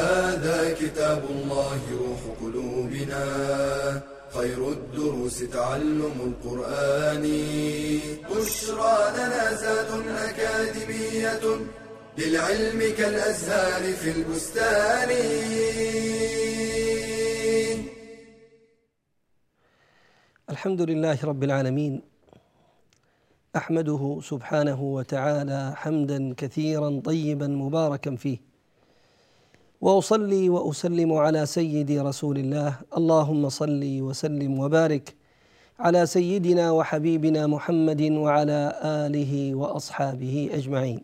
هذا 0.00 0.74
كتاب 0.74 1.22
الله 1.30 1.80
روح 2.02 2.22
قلوبنا. 2.42 3.24
خير 4.36 4.60
الدروس 4.68 5.38
تعلم 5.38 6.16
القرآن. 6.28 7.24
بشرى 8.30 8.96
لنا 9.16 9.54
زاد 9.62 9.90
أكاديمية 10.28 11.44
للعلم 12.18 12.80
كالأزهار 12.98 13.82
في 13.92 14.10
البستان. 14.10 15.10
الحمد 20.50 20.80
لله 20.80 21.18
رب 21.24 21.44
العالمين. 21.44 22.02
أحمده 23.56 24.20
سبحانه 24.22 24.82
وتعالى 24.82 25.72
حمدا 25.76 26.34
كثيرا 26.36 27.00
طيبا 27.04 27.46
مباركا 27.46 28.16
فيه. 28.16 28.49
وأصلي 29.80 30.48
وأسلم 30.48 31.12
على 31.12 31.46
سيدي 31.46 32.00
رسول 32.00 32.38
الله. 32.38 32.74
اللهم 32.96 33.48
صل 33.48 33.82
وسلم 34.00 34.58
وبارك 34.58 35.14
على 35.80 36.06
سيدنا 36.06 36.70
وحبيبنا 36.70 37.46
محمد 37.46 38.02
وعلى 38.02 38.60
آله 38.84 39.54
وأصحابه 39.54 40.50
أجمعين. 40.52 41.00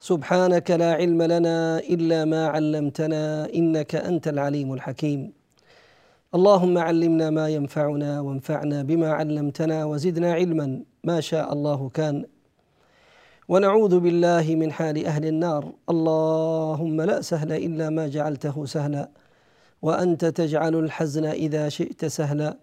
سبحانك 0.00 0.70
لا 0.70 0.92
علم 0.98 1.22
لنا 1.22 1.78
إلا 1.78 2.24
ما 2.24 2.42
علمتنا 2.48 3.54
إنك 3.54 3.94
أنت 3.94 4.28
العليم 4.28 4.74
الحكيم. 4.74 5.32
اللهم 6.34 6.78
علمنا 6.78 7.30
ما 7.30 7.46
ينفعنا 7.48 8.20
وانفعنا 8.20 8.82
بما 8.82 9.12
علمتنا 9.12 9.84
وزدنا 9.84 10.32
علما. 10.32 10.82
ما 11.04 11.20
شاء 11.20 11.52
الله 11.52 11.88
كان 11.94 12.24
ونعوذ 13.48 14.00
بالله 14.00 14.54
من 14.54 14.72
حال 14.72 15.06
أهل 15.06 15.26
النار. 15.26 15.72
اللهم 15.90 17.00
لا 17.00 17.20
سهل 17.20 17.52
إلا 17.52 17.90
ما 17.90 18.08
جعلته 18.08 18.66
سهلا 18.66 19.08
وأنت 19.82 20.24
تجعل 20.24 20.74
الحزن 20.74 21.24
إذا 21.24 21.68
شئت 21.68 22.04
سهلا. 22.04 22.58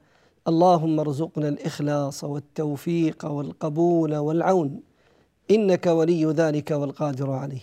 اللهم 0.47 0.99
ارزقنا 0.99 1.49
الإخلاص 1.49 2.23
والتوفيق 2.23 3.25
والقبول 3.25 4.15
والعون 4.15 4.81
إنك 5.51 5.87
ولي 5.87 6.25
ذلك 6.25 6.71
والقادر 6.71 7.31
عليه. 7.31 7.61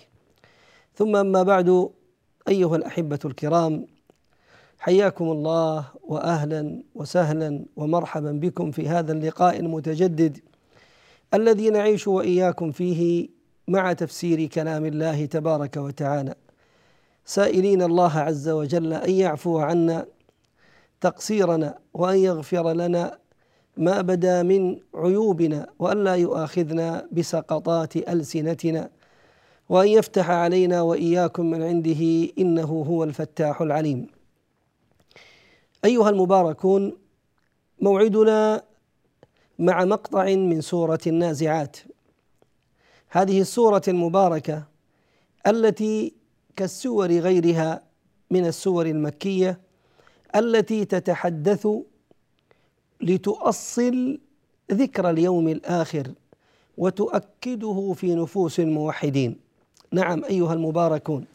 ثم 0.95 1.17
أما 1.17 1.42
بعد 1.42 1.89
أيها 2.48 2.77
الأحبة 2.77 3.19
الكرام 3.25 3.86
حياكم 4.78 5.25
الله 5.25 5.84
واهلا 6.03 6.83
وسهلا 6.95 7.64
ومرحبا 7.77 8.33
بكم 8.33 8.70
في 8.70 8.89
هذا 8.89 9.12
اللقاء 9.12 9.61
المتجدد. 9.61 10.39
الذي 11.35 11.71
نعيش 11.71 12.09
وإياكم 12.09 12.73
فيه 12.73 13.29
مع 13.69 13.93
تفسير 13.93 14.47
كلام 14.47 14.87
الله 14.87 15.27
تبارك 15.27 15.77
وتعالى. 15.77 16.35
سائلين 17.25 17.83
الله 17.83 18.19
عز 18.19 18.49
وجل 18.49 18.93
أن 18.93 19.11
يعفو 19.11 19.59
عنا 19.59 20.07
تقصيرنا 21.01 21.79
وأن 21.95 22.19
يغفر 22.19 22.73
لنا 22.73 23.19
ما 23.77 24.01
بدا 24.01 24.43
من 24.43 24.79
عيوبنا 24.95 25.67
وأن 25.79 26.05
لا 26.05 26.15
يؤاخذنا 26.15 27.09
بسقطات 27.13 27.97
ألسنتنا 27.97 28.91
وأن 29.69 29.89
يفتح 29.89 30.31
علينا 30.31 30.83
وإياكم 30.83 31.51
من 31.51 31.63
عنده 31.63 32.29
إنه 32.39 32.85
هو 32.89 33.05
الفتاح 33.05 33.63
العليم. 33.63 34.07
أيها 35.85 36.11
المباركون 36.11 36.92
موعدنا 37.81 38.63
مع 39.58 39.84
مقطع 39.84 40.24
من 40.24 40.61
سورة 40.61 40.98
النازعات. 41.06 41.77
هذه 43.08 43.40
السورة 43.40 43.83
المباركة 43.89 44.64
التي 45.46 46.14
كالسور 46.56 47.12
غيرها 47.12 47.83
من 48.30 48.46
السور 48.46 48.86
المكية 48.86 49.61
التي 50.36 50.84
تتحدث 50.84 51.68
لتؤصل 53.00 54.18
ذكر 54.72 55.11
اليوم 55.11 55.48
الآخر 55.48 56.12
وتؤكده 56.78 57.92
في 57.92 58.14
نفوس 58.14 58.61
الموحدين. 58.61 59.36
نعم 59.92 60.24
أيها 60.24 60.52
المباركون 60.52 61.27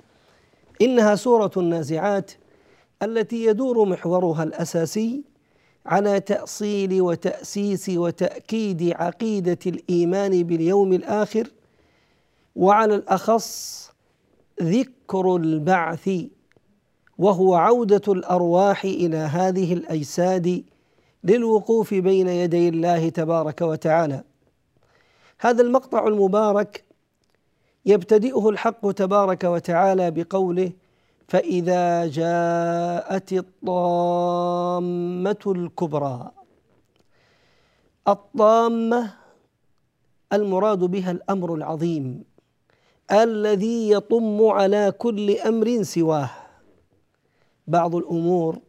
إنها 0.81 1.15
سورة 1.15 1.51
النازعات 1.57 2.31
التي 3.03 3.45
يدور 3.45 3.85
محورها 3.85 4.43
الأساسي 4.43 5.23
على 5.85 6.19
تأصيل 6.19 7.01
وتأسيس 7.01 7.89
وتأكيد 7.89 8.93
عقيدة 8.95 9.57
الإيمان 9.65 10.43
باليوم 10.43 10.93
الآخر 10.93 11.47
وعلى 12.55 12.95
الأخص 12.95 13.91
ذكر 14.61 15.35
البعث 15.35 16.09
وهو 17.17 17.55
عودة 17.55 18.13
الأرواح 18.13 18.85
إلى 18.85 19.17
هذه 19.17 19.73
الأجساد 19.73 20.63
للوقوف 21.23 21.93
بين 21.93 22.27
يدي 22.27 22.69
الله 22.69 23.09
تبارك 23.09 23.61
وتعالى. 23.61 24.23
هذا 25.39 25.61
المقطع 25.61 26.07
المبارك 26.07 26.83
يبتدئه 27.85 28.49
الحق 28.49 28.91
تبارك 28.91 29.43
وتعالى 29.43 30.11
بقوله 30.11 30.71
فإذا 31.31 32.07
جاءت 32.07 33.33
الطامة 33.33 34.73
الكبرى. 35.47 36.31
الطامة 38.07 39.13
المراد 40.33 40.79
بها 40.79 41.11
الأمر 41.11 41.55
العظيم 41.55 42.23
الذي 43.11 43.91
يطم 43.91 44.43
على 44.45 44.91
كل 44.91 45.37
أمر 45.37 45.83
سواه. 45.83 46.29
بعض 47.67 47.95
الأمور 47.95 48.59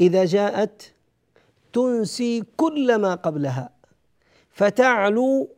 إذا 0.00 0.24
جاءت 0.24 0.94
تنسي 1.72 2.44
كل 2.56 2.94
ما 2.94 3.14
قبلها 3.14 3.70
فتعلو 4.50 5.48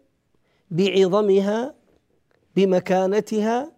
بعظمها 0.71 1.75
بمكانتها 2.56 3.73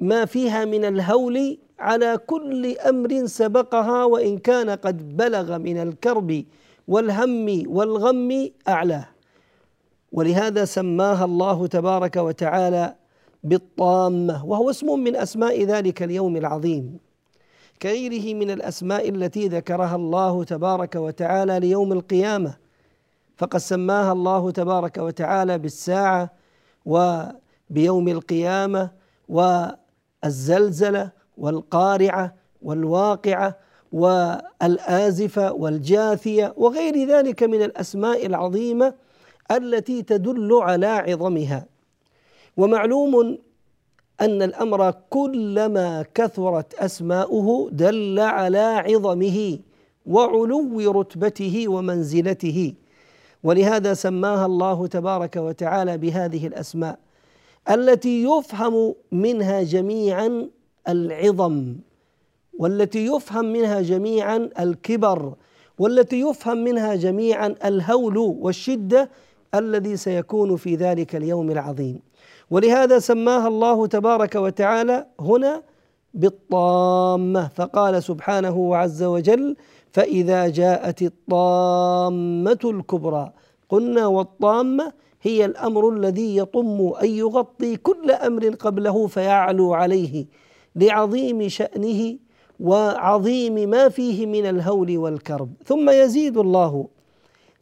بما 0.00 0.24
فيها 0.24 0.64
من 0.64 0.84
الهول 0.84 1.58
على 1.78 2.18
كل 2.26 2.76
أمر 2.76 3.26
سبقها 3.26 4.04
وإن 4.04 4.38
كان 4.38 4.70
قد 4.70 5.16
بلغ 5.16 5.58
من 5.58 5.76
الكرب 5.76 6.44
والهم 6.88 7.62
والغم 7.66 8.50
أعلاه. 8.68 9.08
ولهذا 10.12 10.64
سماها 10.64 11.24
الله 11.24 11.66
تبارك 11.66 12.16
وتعالى 12.16 12.94
بالطامة 13.44 14.46
وهو 14.46 14.70
اسم 14.70 14.98
من 14.98 15.16
أسماء 15.16 15.64
ذلك 15.64 16.02
اليوم 16.02 16.36
العظيم. 16.36 16.98
كغيره 17.82 18.34
من 18.34 18.50
الأسماء 18.50 19.08
التي 19.08 19.48
ذكرها 19.48 19.96
الله 19.96 20.44
تبارك 20.44 20.94
وتعالى 20.94 21.60
ليوم 21.60 21.92
القيامة. 21.92 22.56
فقد 23.36 23.58
سماها 23.58 24.12
الله 24.12 24.50
تبارك 24.50 24.98
وتعالى 24.98 25.58
بالساعة 25.58 26.30
وبيوم 26.86 28.08
القيامة 28.08 28.90
والزلزله 30.24 31.10
والقارعة 31.38 32.34
والواقعة 32.62 33.56
والآزفة 33.92 35.52
والجاثية 35.52 36.54
وغير 36.56 37.08
ذلك 37.08 37.42
من 37.42 37.62
الأسماء 37.62 38.26
العظيمة 38.26 38.94
التي 39.50 40.02
تدل 40.02 40.52
على 40.52 40.86
عظمها. 40.86 41.66
ومعلوم 42.56 43.38
أن 44.20 44.42
الأمر 44.42 44.94
كلما 45.10 46.04
كثرت 46.14 46.74
أسماؤه 46.74 47.68
دل 47.72 48.18
على 48.20 48.58
عظمه 48.58 49.58
وعلو 50.06 51.00
رتبته 51.00 51.68
ومنزلته 51.68 52.74
ولهذا 53.42 53.94
سماها 53.94 54.46
الله 54.46 54.86
تبارك 54.86 55.36
وتعالى 55.36 55.98
بهذه 55.98 56.46
الأسماء. 56.46 56.98
التي 57.70 58.24
يفهم 58.24 58.94
منها 59.12 59.62
جميعا 59.62 60.48
العظم 60.88 61.74
والتي 62.58 63.06
يفهم 63.06 63.44
منها 63.44 63.80
جميعا 63.80 64.50
الكبر 64.60 65.34
والتي 65.78 66.20
يفهم 66.20 66.64
منها 66.64 66.94
جميعا 66.94 67.54
الهول 67.64 68.18
والشدة 68.18 69.10
الذي 69.54 69.96
سيكون 69.96 70.56
في 70.56 70.76
ذلك 70.76 71.16
اليوم 71.16 71.50
العظيم. 71.50 72.00
ولهذا 72.50 72.98
سماها 72.98 73.48
الله 73.48 73.86
تبارك 73.86 74.34
وتعالى 74.34 75.06
هنا 75.20 75.62
بالطامة. 76.14 77.48
فقال 77.48 78.02
سبحانه 78.02 78.76
عز 78.76 79.02
وجل 79.02 79.56
فإذا 79.92 80.48
جاءت 80.48 81.02
الطامة 81.02 82.58
الكبرى 82.64 83.32
قلنا 83.68 84.06
والطامة 84.06 84.92
هي 85.22 85.44
الأمر 85.44 85.88
الذي 85.88 86.36
يطم 86.36 86.92
أن 87.02 87.08
يغطي 87.08 87.76
كل 87.76 88.10
أمر 88.10 88.48
قبله 88.48 89.06
فيعلو 89.06 89.74
عليه 89.74 90.26
لعظيم 90.76 91.48
شأنه 91.48 92.16
وعظيم 92.60 93.54
ما 93.54 93.88
فيه 93.88 94.26
من 94.26 94.46
الهول 94.46 94.98
والكرب. 94.98 95.52
ثم 95.64 95.90
يزيد 95.90 96.38
الله 96.38 96.88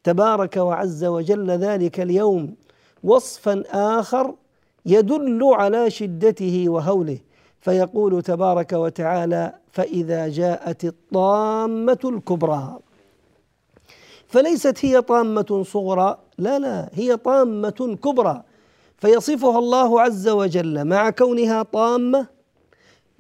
تبارك 0.05 0.57
وعز 0.57 1.05
وجل 1.05 1.51
ذلك 1.51 2.01
اليوم 2.01 2.55
وصفا 3.05 3.63
آخر 3.71 4.35
يدل 4.87 5.45
على 5.45 5.91
شدته 5.91 6.65
وهوله 6.69 7.19
فيقول 7.61 8.23
تبارك 8.23 8.73
وتعالى 8.73 9.53
فإذا 9.73 10.29
جاءت 10.29 10.85
الطامة 10.85 11.99
الكبرى 12.05 12.79
فليست 14.27 14.85
هي 14.85 15.03
طامة 15.03 15.65
صغرى 15.67 16.19
لا 16.39 16.59
لا 16.59 16.91
هي 16.93 17.17
طامة 17.17 17.99
كبرى. 18.05 18.43
فيصفها 18.99 19.59
الله 19.59 20.01
عز 20.01 20.29
وجل 20.29 20.85
مع 20.85 21.11
كونها 21.11 21.63
طامة 21.63 22.27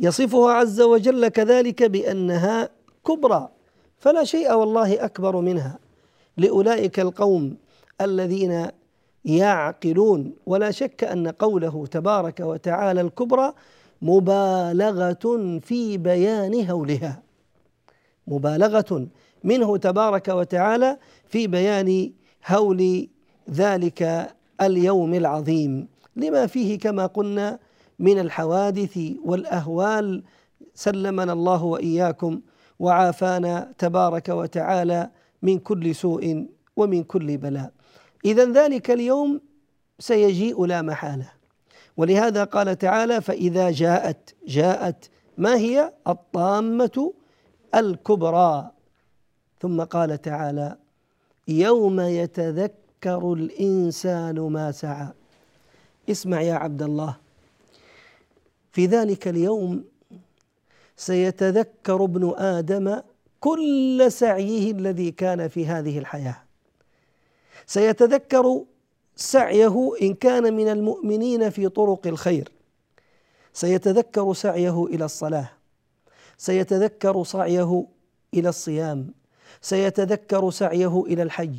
يصفها 0.01 0.53
عز 0.53 0.81
وجل 0.81 1.29
كذلك 1.29 1.83
بأنها 1.83 2.69
كبرى. 3.07 3.49
فلا 3.99 4.25
شيء 4.25 4.53
والله 4.53 5.05
أكبر 5.05 5.37
منها. 5.41 5.79
لأولئك 6.37 7.01
القوم 7.01 7.57
الذين 8.01 8.69
يعقلون. 9.25 10.35
ولا 10.47 10.71
شك 10.71 11.05
أن 11.05 11.29
قوله 11.29 11.87
تبارك 11.87 12.41
وتعالى 12.41 13.01
الكبرى 13.01 13.53
مبالغة 14.03 15.59
في 15.63 15.99
بيان 15.99 16.71
هولها. 16.71 17.23
مبالغة 18.27 19.07
منه 19.45 19.77
تبارك 19.77 20.29
وتعالى 20.29 20.99
في 21.29 21.47
بيان 21.47 22.13
هول 22.49 23.09
ذلك 23.51 24.31
اليوم 24.61 25.15
العظيم. 25.15 25.89
لما 26.17 26.47
فيه 26.47 26.79
كما 26.79 27.07
قلنا 27.07 27.59
من 27.99 28.19
الحوادث 28.19 28.99
والأهوال 29.25 30.25
سلمنا 30.75 31.33
الله 31.33 31.65
وإياكم 31.65 32.41
وعافانا 32.79 33.73
تبارك 33.79 34.29
وتعالى 34.29 35.11
من 35.43 35.59
كل 35.59 35.95
سوء 35.95 36.47
ومن 36.77 37.05
كل 37.05 37.37
بلاء. 37.37 37.73
اذا 38.25 38.53
ذلك 38.53 38.91
اليوم 38.91 39.41
سيجيء 39.99 40.65
لا 40.65 40.83
محالة. 40.83 41.31
ولهذا 41.97 42.45
قال 42.45 42.79
تعالى 42.79 43.21
فإذا 43.21 43.71
جاءت 43.71 44.35
جاءت 44.47 45.11
ما 45.39 45.57
هي؟ 45.57 45.93
الطامة 46.09 47.13
الكبرى. 47.75 48.71
ثم 49.61 49.83
قال 49.83 50.23
تعالى 50.23 50.77
يوم 51.49 52.01
يتذكر 52.01 53.33
الإنسان 53.33 54.41
ما 54.41 54.73
سعى. 54.73 55.09
اسمع 56.11 56.41
يا 56.41 56.55
عبد 56.55 56.83
الله. 56.83 57.17
في 58.73 58.87
ذلك 58.87 59.29
اليوم 59.29 59.85
سيتذكر 60.97 62.05
ابن 62.05 62.35
آدم 62.37 63.01
كل 63.41 64.07
سعيه 64.09 64.71
الذي 64.73 65.11
كان 65.11 65.49
في 65.49 65.67
هذه 65.67 65.99
الحياة. 65.99 66.37
سيتذكر 67.67 68.65
سعيه 69.17 69.91
إن 70.03 70.15
كان 70.15 70.55
من 70.57 70.69
المؤمنين 70.69 71.51
في 71.51 71.69
طرق 71.69 72.07
الخير. 72.07 72.49
سيتذكر 73.53 74.35
سعيه 74.35 74.85
إلى 74.85 75.05
الصلاة. 75.05 75.51
سيتذكر 76.39 77.25
سعيه 77.25 77.87
إلى 78.35 78.49
الصيام. 78.49 79.15
سيتذكر 79.61 80.51
سعيه 80.51 81.05
إلى 81.07 81.23
الحج 81.23 81.57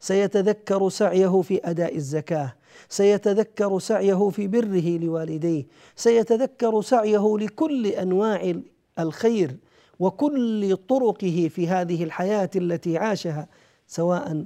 سيتذكر 0.00 0.88
سعيه 0.88 1.40
في 1.42 1.60
أداء 1.64 1.96
الزكاة 1.96 2.54
سيتذكر 2.88 3.78
سعيه 3.78 4.28
في 4.30 4.46
بره 4.48 4.98
لوالديه 4.98 5.66
سيتذكر 5.96 6.82
سعيه 6.82 7.36
لكل 7.38 7.86
أنواع 7.86 8.54
الخير 8.98 9.56
وكل 10.00 10.76
طرقه 10.76 11.50
في 11.54 11.68
هذه 11.68 12.04
الحياة 12.04 12.50
التي 12.56 12.98
عاشها 12.98 13.48
سواء 13.86 14.44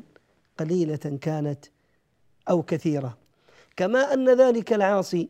قليلة 0.59 1.19
كانت 1.21 1.65
أو 2.50 2.62
كثيرة. 2.62 3.17
كما 3.77 4.15
أن 4.15 4.29
ذلك 4.29 4.73
العاصي 4.73 5.29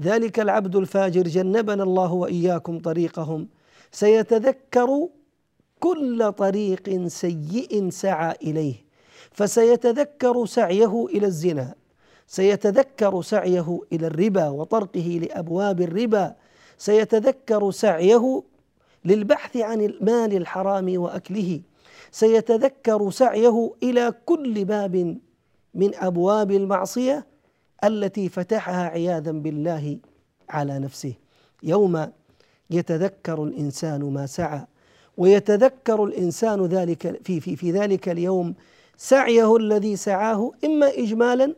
ذلك 0.00 0.40
العبد 0.40 0.76
الفاجر 0.76 1.22
جنبنا 1.22 1.82
الله 1.82 2.12
وإياكم 2.12 2.78
طريقهم 2.78 3.48
سيتذكر 3.92 5.08
كل 5.82 6.32
طريق 6.32 7.06
سيء 7.06 7.90
سعى 7.90 8.34
إليه 8.42 8.74
فسيتذكر 9.30 10.46
سعيه 10.46 11.06
إلى 11.06 11.26
الزنا 11.26 11.74
سيتذكر 12.26 13.22
سعيه 13.22 13.80
إلى 13.92 14.06
الربا 14.06 14.48
وطرقه 14.48 15.20
لأبواب 15.22 15.80
الربا 15.80 16.34
سيتذكر 16.78 17.70
سعيه 17.70 18.42
للبحث 19.04 19.56
عن 19.56 19.80
المال 19.80 20.36
الحرام 20.36 21.00
وأكله 21.00 21.60
سيتذكر 22.10 23.10
سعيه 23.10 23.70
إلى 23.82 24.14
كل 24.26 24.64
باب 24.64 25.18
من 25.74 25.94
أبواب 25.94 26.50
المعصية 26.50 27.26
التي 27.84 28.28
فتحها 28.28 28.88
عياذا 28.88 29.32
بالله 29.32 29.98
على 30.48 30.78
نفسه. 30.78 31.14
يوم 31.62 32.12
يتذكر 32.70 33.44
الإنسان 33.44 34.02
ما 34.12 34.26
سعى 34.26 34.66
ويتذكر 35.16 36.04
الإنسان 36.04 36.66
ذلك 36.66 37.20
في 37.24 37.40
في 37.40 37.56
في 37.56 37.70
ذلك 37.70 38.08
اليوم 38.08 38.54
سعيه 38.96 39.56
الذي 39.56 39.96
سعاه 39.96 40.50
إما 40.64 40.88
اجمالا 40.88 41.54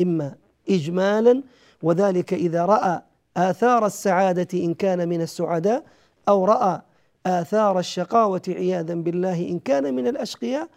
إما 0.00 0.34
اجمالا. 0.70 1.42
وذلك 1.82 2.34
إذا 2.34 2.64
رأى 2.64 3.02
آثار 3.36 3.86
السعادة 3.86 4.48
إن 4.54 4.74
كان 4.74 5.08
من 5.08 5.22
السعداء 5.22 5.84
أو 6.28 6.44
رأى 6.44 6.80
آثار 7.26 7.78
الشقاوة 7.78 8.42
عياذا 8.48 8.94
بالله 8.94 9.48
إن 9.48 9.58
كان 9.58 9.94
من 9.94 10.06
الأشقياء 10.06 10.68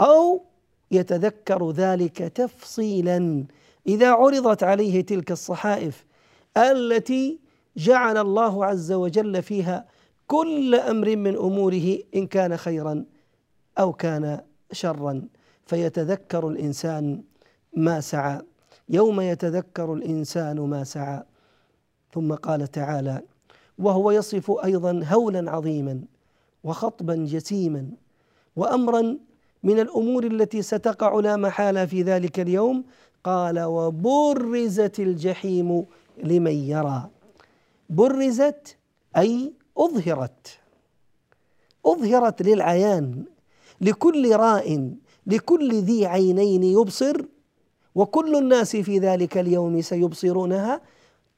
أو 0.00 0.42
يتذكر 0.90 1.70
ذلك 1.70 2.18
تفصيلا. 2.18 3.44
إذا 3.86 4.10
عرضت 4.10 4.62
عليه 4.62 5.00
تلك 5.00 5.32
الصحائف 5.32 6.04
التي 6.56 7.38
جعل 7.76 8.16
الله 8.16 8.64
عز 8.64 8.92
وجل 8.92 9.42
فيها 9.42 9.84
كل 10.26 10.74
أمر 10.74 11.16
من 11.16 11.36
أموره 11.36 11.98
إن 12.14 12.26
كان 12.26 12.56
خيرا 12.56 13.04
أو 13.78 13.92
كان 13.92 14.40
شرا. 14.72 15.22
فيتذكر 15.66 16.48
الإنسان 16.48 17.22
ما 17.76 18.00
سعى. 18.00 18.40
يوم 18.88 19.20
يتذكر 19.20 19.94
الإنسان 19.94 20.60
ما 20.60 20.84
سعى. 20.84 21.22
ثم 22.12 22.34
قال 22.34 22.70
تعالى 22.70 23.22
وهو 23.78 24.10
يصف 24.10 24.50
أيضا 24.50 25.04
هولا 25.04 25.50
عظيما 25.50 26.00
وخطبا 26.64 27.14
جسيما 27.14 27.90
وامرا 28.56 29.18
من 29.62 29.80
الأمور 29.80 30.24
التي 30.24 30.62
ستقع 30.62 31.20
لا 31.20 31.36
محالة 31.36 31.86
في 31.86 32.02
ذلك 32.02 32.40
اليوم. 32.40 32.84
قال 33.24 33.60
وبرزت 33.60 35.00
الجحيم 35.00 35.84
لمن 36.18 36.52
يرى. 36.52 37.10
برزت 37.90 38.76
أي 39.16 39.52
أظهرت 39.78 40.58
أظهرت 41.86 42.42
للعيان 42.42 43.24
لكل 43.80 44.36
راء 44.36 44.94
لكل 45.26 45.74
ذي 45.74 46.06
عينين 46.06 46.62
يبصر 46.62 47.24
وكل 47.94 48.36
الناس 48.36 48.76
في 48.76 48.98
ذلك 48.98 49.38
اليوم 49.38 49.80
سيبصرونها 49.80 50.80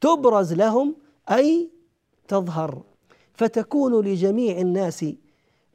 تبرز 0.00 0.52
لهم 0.52 0.94
أي 1.30 1.70
تظهر. 2.28 2.82
فتكون 3.34 4.04
لجميع 4.04 4.58
الناس 4.58 5.04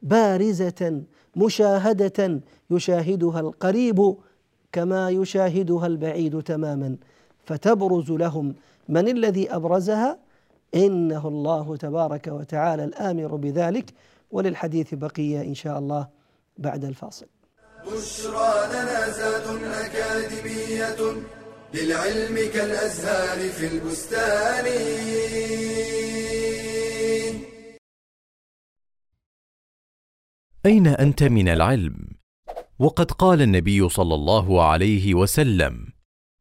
بارزة 0.02 1.02
مشاهدة 1.36 2.40
يشاهدها 2.70 3.40
القريب 3.40 4.14
كما 4.72 5.10
يشاهدها 5.10 5.86
البعيد 5.86 6.42
تماما. 6.42 6.96
فتبرز 7.44 8.10
لهم 8.10 8.54
من 8.88 9.08
الذي 9.08 9.54
أبرزها؟ 9.54 10.18
إنه 10.74 11.28
الله 11.28 11.76
تبارك 11.76 12.26
وتعالى 12.26 12.84
الآمر 12.84 13.36
بذلك 13.36 13.94
وللحديث 14.30 14.94
بقية 14.94 15.42
إن 15.42 15.54
شاء 15.54 15.78
الله 15.78 16.08
بعد 16.58 16.84
الفاصل. 16.84 17.26
بشرى 17.86 18.52
لنا 18.72 19.10
زاد 19.10 19.46
أكاديمية 19.64 21.22
للعلم 21.74 22.36
كالأزهار 22.54 23.48
في 23.48 23.66
البستان. 23.66 24.66
أين 30.66 30.86
أنت 30.86 31.22
من 31.22 31.48
العلم؟ 31.48 32.08
وقد 32.78 33.10
قال 33.10 33.42
النبي 33.42 33.88
صلى 33.88 34.14
الله 34.14 34.64
عليه 34.64 35.14
وسلم 35.14 35.92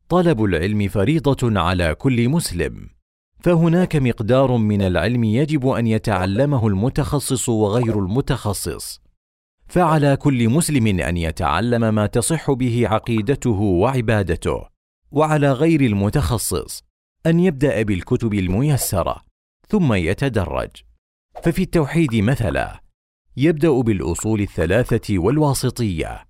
طلب 0.10 0.44
العلم 0.44 0.88
فريضة 0.88 1.60
على 1.60 1.96
كل 1.96 2.30
مسلم. 2.30 3.01
فهناك 3.42 3.96
مقدار 3.96 4.58
من 4.58 4.82
العلم 4.82 5.24
يجب 5.24 5.68
أن 5.68 5.88
يتعلمه 5.88 6.68
المتخصص 6.68 7.50
وغير 7.50 8.00
المتخصص. 8.00 9.02
فعلى 9.68 10.18
كل 10.18 10.50
مسلم 10.50 11.00
أن 11.00 11.18
يتعلم 11.18 11.96
ما 11.96 12.06
تصح 12.06 12.52
به 12.52 12.88
عقيدته 12.88 13.60
وعبادته. 13.60 14.66
وعلى 15.12 15.52
غير 15.52 15.82
المتخصص 15.82 16.84
أن 17.26 17.40
يبدأ 17.40 17.82
بالكتب 17.82 18.34
الميسرة 18.34 19.22
ثم 19.68 19.94
يتدرج. 19.94 20.70
ففي 21.44 21.62
التوحيد 21.62 22.16
مثلا 22.16 22.82
يبدأ 23.38 23.82
بالأصول 23.82 24.42
الثلاثة 24.42 25.20
والواسطية 25.20 26.24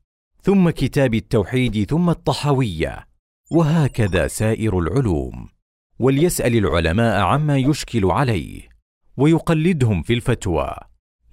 ثم 0.44 0.70
كتاب 0.70 1.13
التوحيد 1.13 1.89
ثم 1.89 2.10
الطحوية 2.10 3.08
وهكذا 3.51 4.27
سائر 4.27 4.80
العلوم. 4.80 5.61
وليسأل 6.01 6.58
العلماء 6.58 7.20
عما 7.22 7.58
يشكل 7.58 8.05
عليه 8.05 8.62
ويقلدهم 9.17 10.01
في 10.01 10.13
الفتوى 10.13 10.75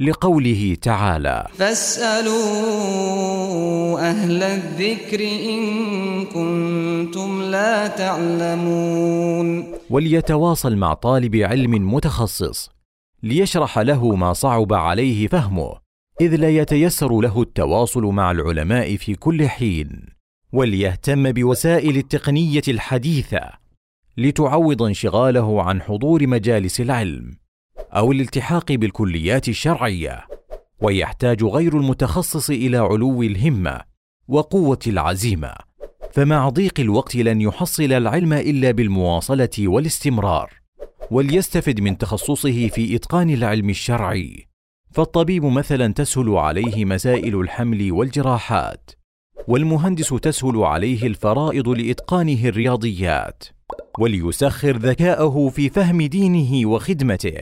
لقوله 0.01 0.77
تعالى 0.83 1.47
فاسألوا 1.55 2.31
أهل 4.11 4.43
الذكر 4.43 5.21
إن 5.21 6.25
كنتم 6.25 7.43
لا 7.43 7.87
تعلمون. 7.87 9.65
وليتواصل 9.91 10.77
مع 10.77 10.95
طالب 10.95 11.37
علم 11.37 11.95
متخصص 11.95 12.71
ليشرح 13.23 13.79
له 13.79 14.17
ما 14.17 14.33
صعب 14.33 14.73
عليه 14.73 15.29
فهمه 15.29 15.75
إذ 16.21 16.37
لا 16.37 16.51
يتيسر 16.51 17.21
له 17.21 17.43
التواصل 17.43 18.03
مع 18.03 18.31
العلماء 18.31 18.97
في 18.97 19.15
كل 19.15 19.49
حين 19.49 20.03
وليهتم 20.53 21.33
بوسائل 21.33 21.97
التقنية 21.97 22.63
الحديثة 22.69 23.68
لتعوض 24.19 24.83
انشغاله 24.83 25.63
عن 25.63 25.83
حضور 25.83 26.27
مجالس 26.27 26.81
العلم 26.81 27.37
أو 27.79 28.13
الالتحاق 28.13 28.73
بالكليات 28.73 29.49
الشرعية 29.49 30.25
ويحتاج 30.81 31.45
غير 31.45 31.77
المتخصص 31.77 32.51
إلى 32.51 32.77
علو 32.77 33.23
الهمة 33.23 33.81
وقوة 34.29 34.79
العزيمة 34.87 35.55
فمع 36.13 36.49
ضيق 36.49 36.81
الوقت 36.81 37.17
لن 37.17 37.41
يحصل 37.41 37.93
العلم 37.93 38.33
إلا 38.33 38.71
بالمواصلة 38.71 39.51
والاستمرار 39.59 40.53
وليستفد 41.11 41.81
من 41.81 41.99
تخصصه 41.99 42.69
في 42.69 42.97
إتقان 42.97 43.31
العلم 43.31 43.71
الشرعي 43.71 44.49
فالطبيب 44.91 45.45
مثلا 45.45 45.93
تسهل 45.93 46.31
عليه 46.31 46.85
مسائل 46.85 47.41
الحمل 47.41 47.93
والجراحات 47.93 48.91
والمهندس 49.49 50.09
تسهل 50.09 50.57
عليه 50.57 51.07
الفرائض 51.07 51.69
لإتقانه 51.69 52.49
الرياضيات. 52.49 53.58
وليسخر 53.99 54.77
ذكاءه 54.77 55.49
في 55.55 55.69
فهم 55.69 56.03
دينه 56.03 56.69
وخدمته. 56.69 57.39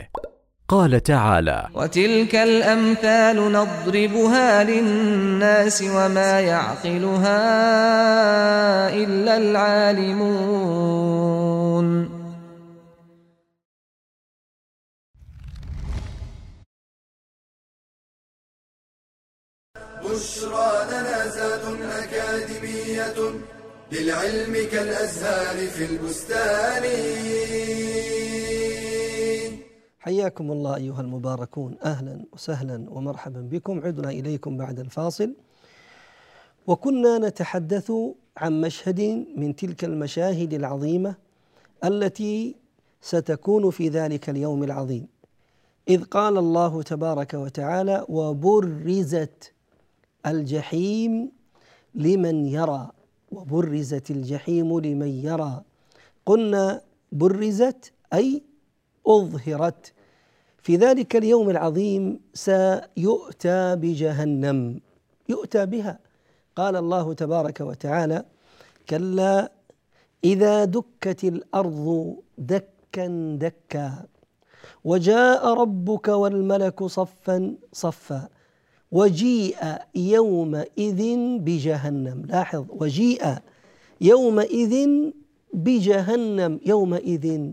قال 0.69 1.03
تعالى 1.03 1.69
وتلك 1.75 2.35
الأمثال 2.35 3.53
نضربها 3.53 4.65
للناس 4.65 5.83
وما 5.83 6.41
يعقلها 6.41 7.39
إلا 8.95 9.37
العالمون. 9.37 10.57
بشرى 20.05 20.87
لنا 20.91 21.29
زاد 21.29 21.65
أكاديمية. 21.83 23.19
للعلم 23.93 24.69
كالأزهار 24.73 25.67
في 25.67 25.85
البستان. 25.85 26.83
حياكم 29.99 30.53
الله 30.53 30.77
أيها 30.77 31.01
المباركون. 31.01 31.77
أهلا 31.85 32.25
وسهلا 32.33 32.91
ومرحبا 32.91 33.41
بكم. 33.41 33.81
عدنا 33.81 34.11
إليكم 34.11 34.57
بعد 34.57 34.81
الفاصل. 34.81 35.35
وكنا 36.67 37.19
نتحدث 37.19 37.93
عن 38.37 38.61
مشهد 38.61 39.27
من 39.37 39.57
تلك 39.57 39.85
المشاهد 39.85 40.55
العظيمة 40.55 41.15
التي 41.85 42.57
ستكون 43.01 43.71
في 43.71 43.89
ذلك 43.89 44.31
اليوم 44.31 44.65
العظيم. 44.65 45.07
إذ 45.89 46.05
قال 46.05 46.39
الله 46.39 46.83
تبارك 46.83 47.35
وتعالى 47.35 48.05
وبرزت 48.09 49.53
الجحيم 50.27 51.33
لمن 51.95 52.47
يرى 52.47 52.91
وبرزت 53.37 54.11
الجحيم 54.11 54.69
لمن 54.87 55.13
يرى. 55.29 55.55
قلنا 56.27 56.81
برزت 57.13 57.93
أي 58.13 58.43
أظهرت. 59.07 59.93
في 60.65 60.77
ذلك 60.77 61.17
اليوم 61.17 61.51
العظيم 61.51 62.21
سيؤتى 62.35 63.77
بجهنم. 63.83 64.81
يؤتى 65.29 65.67
بها. 65.67 65.99
قال 66.57 66.75
الله 66.77 67.07
تبارك 67.23 67.59
وتعالى 67.61 68.25
كلا 68.89 69.53
إذا 70.25 70.65
دكت 70.65 71.25
الأرض 71.25 72.17
دكا 72.39 73.07
دكا. 73.45 73.89
وجاء 74.85 75.43
ربك 75.63 76.09
والملك 76.09 76.85
صفا 76.85 77.37
صفا. 77.73 78.29
وجيء 78.93 79.57
يومئذ 79.95 81.17
بجهنم. 81.39 82.23
لاحظ 82.29 82.65
وجيء 82.69 83.25
يومئذ 84.01 84.89
بجهنم 85.55 86.61
يومئذ 86.67 87.53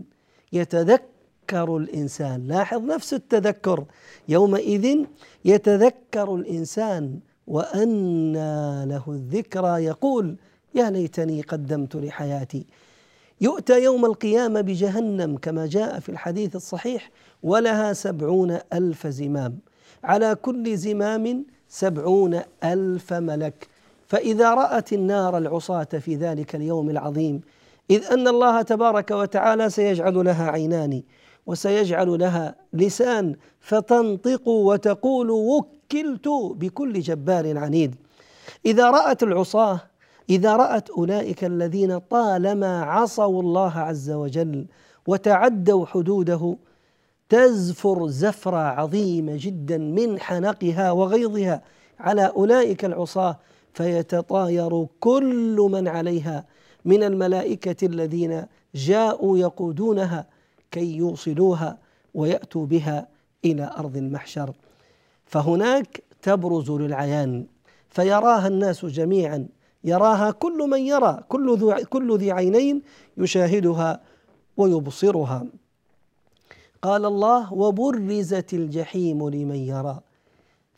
يتذكر 0.52 1.76
الإنسان. 1.76 2.48
لاحظ 2.48 2.82
نفس 2.82 3.14
التذكر. 3.14 3.84
يومئذ 4.28 5.04
يتذكر 5.44 6.34
الإنسان 6.34 7.18
وأنى 7.46 8.86
له 8.86 9.04
الذكرى. 9.08 9.84
يقول 9.84 10.36
يا 10.74 10.90
ليتني 10.90 11.42
قدمت 11.42 11.96
لحياتي. 11.96 12.66
يؤتى 13.40 13.82
يوم 13.82 14.04
القيامة 14.04 14.60
بجهنم 14.60 15.36
كما 15.36 15.66
جاء 15.66 16.00
في 16.00 16.08
الحديث 16.08 16.56
الصحيح 16.56 17.10
ولها 17.42 17.92
سبعون 17.92 18.58
ألف 18.72 19.06
زمام. 19.06 19.58
على 20.04 20.34
كل 20.34 20.76
زمام 20.76 21.44
سبعون 21.68 22.40
ألف 22.64 23.12
ملك. 23.12 23.68
فإذا 24.06 24.54
رأت 24.54 24.92
النار 24.92 25.38
العصاة 25.38 25.84
في 25.84 26.14
ذلك 26.14 26.54
اليوم 26.54 26.90
العظيم 26.90 27.40
إذ 27.90 28.12
أن 28.12 28.28
الله 28.28 28.62
تبارك 28.62 29.10
وتعالى 29.10 29.70
سيجعل 29.70 30.24
لها 30.24 30.50
عينان 30.50 31.02
وسيجعل 31.46 32.18
لها 32.18 32.54
لسان 32.72 33.34
فتنطق 33.60 34.48
وتقول 34.48 35.30
وكلت 35.30 36.28
بكل 36.56 37.00
جبار 37.00 37.58
عنيد. 37.58 37.94
إذا 38.66 38.90
رأت 38.90 39.22
العصاة 39.22 39.80
إذا 40.30 40.56
رأت 40.56 40.90
أولئك 40.90 41.44
الذين 41.44 41.98
طالما 41.98 42.82
عصوا 42.82 43.42
الله 43.42 43.78
عز 43.78 44.10
وجل 44.10 44.66
وتعدوا 45.06 45.86
حدوده 45.86 46.56
تزفر 47.28 48.08
زفرة 48.08 48.56
عظيمة 48.56 49.36
جدا 49.40 49.78
من 49.78 50.20
حنقها 50.20 50.90
وغيظها. 50.90 51.62
على 51.98 52.26
أولئك 52.26 52.84
العصاة 52.84 53.38
فيتطاير 53.74 54.86
كل 55.00 55.68
من 55.70 55.88
عليها 55.88 56.46
من 56.84 57.02
الملائكة 57.02 57.86
الذين 57.86 58.46
جاءوا 58.74 59.38
يقودونها 59.38 60.26
كي 60.70 60.96
يوصلوها 60.96 61.78
ويأتوا 62.14 62.66
بها 62.66 63.08
إلى 63.44 63.70
أرض 63.78 63.96
المحشر. 63.96 64.52
فهناك 65.26 66.02
تبرز 66.22 66.70
للعيان 66.70 67.46
فيراها 67.90 68.48
الناس 68.48 68.84
جميعا. 68.84 69.48
يراها 69.84 70.30
كل 70.30 70.58
من 70.70 70.80
يرى 70.80 71.20
كل 71.28 71.56
ذو 71.58 71.74
كل 71.90 72.18
ذي 72.18 72.32
عينين 72.32 72.82
يشاهدها 73.18 74.00
ويبصرها. 74.56 75.46
قال 76.84 77.04
الله 77.04 77.52
وبرزت 77.52 78.54
الجحيم 78.54 79.28
لمن 79.28 79.56
يرى. 79.56 80.00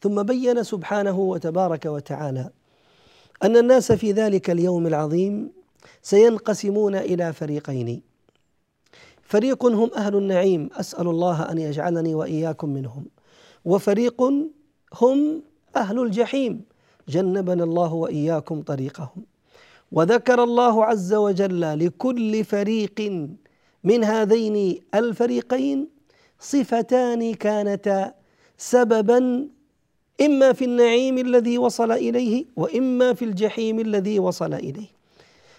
ثم 0.00 0.22
بين 0.22 0.62
سبحانه 0.62 1.18
وتبارك 1.18 1.86
وتعالى 1.86 2.50
أن 3.42 3.56
الناس 3.56 3.92
في 3.92 4.12
ذلك 4.12 4.50
اليوم 4.50 4.86
العظيم 4.86 5.50
سينقسمون 6.02 6.94
إلى 6.94 7.32
فريقين. 7.32 8.02
فريق 9.22 9.64
هم 9.66 9.90
أهل 9.96 10.16
النعيم 10.16 10.70
أسأل 10.72 11.06
الله 11.08 11.42
أن 11.42 11.58
يجعلني 11.58 12.14
وإياكم 12.14 12.68
منهم. 12.68 13.04
وفريق 13.64 14.22
هم 15.00 15.42
أهل 15.76 16.02
الجحيم 16.02 16.64
جنبنا 17.08 17.64
الله 17.64 17.94
وإياكم 17.94 18.62
طريقهم. 18.62 19.22
وذكر 19.92 20.44
الله 20.44 20.84
عز 20.84 21.14
وجل 21.14 21.86
لكل 21.86 22.44
فريق 22.44 23.28
من 23.84 24.04
هذين 24.04 24.80
الفريقين 24.94 25.95
صفتان 26.40 27.34
كانتا 27.34 28.14
سببا 28.58 29.48
إما 30.20 30.52
في 30.52 30.64
النعيم 30.64 31.18
الذي 31.18 31.58
وصل 31.58 31.92
إليه 31.92 32.44
وإما 32.56 33.14
في 33.14 33.24
الجحيم 33.24 33.80
الذي 33.80 34.18
وصل 34.18 34.54
إليه. 34.54 34.88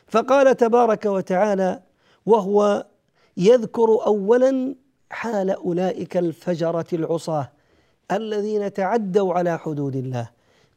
فقال 0.07 0.57
تبارك 0.57 1.05
وتعالى 1.05 1.81
وهو 2.25 2.85
يذكر 3.37 4.05
اولا 4.05 4.75
حال 5.09 5.49
أولئك 5.49 6.17
الفجرة 6.17 6.85
العصاة 6.93 7.51
الذين 8.11 8.73
تعدوا 8.73 9.33
على 9.33 9.59
حدود 9.59 9.95
الله. 9.95 10.29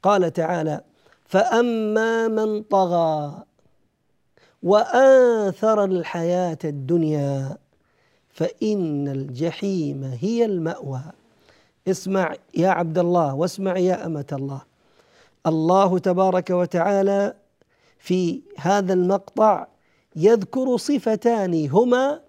قال 0.03 0.33
تعالى 0.33 0.81
فأما 1.25 2.29
من 2.29 2.63
طغى 2.63 3.45
وآثر 4.63 5.85
الحياة 5.85 6.59
الدنيا 6.65 7.57
فإن 8.41 9.09
الجحيم 9.09 10.05
هي 10.21 10.45
المأوى. 10.45 11.03
اسمع 11.89 12.35
يا 12.57 12.69
عبد 12.69 12.99
الله 12.99 13.35
واسمع 13.35 13.79
يا 13.79 14.07
أمة 14.07 14.27
الله. 14.33 14.63
الله 15.47 15.99
تبارك 15.99 16.51
وتعالى 16.51 17.35
في 17.99 18.41
هذا 18.57 18.93
المقطع 18.93 19.67
يذكر 20.17 20.77
صفتان 20.77 21.69
هما 21.69 22.21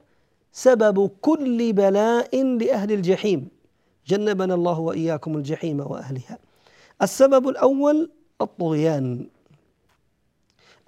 سبب 0.51 1.12
كل 1.22 1.74
بلاء 1.74 2.44
لأهل 2.44 2.91
الجحيم. 2.91 3.48
جنبنا 4.08 4.53
الله 4.53 4.80
وإياكم 4.80 5.38
الجحيم 5.38 5.80
وأهلها. 5.80 6.38
السبب 7.01 7.50
الأول 7.50 8.12
الطغيان. 8.41 9.27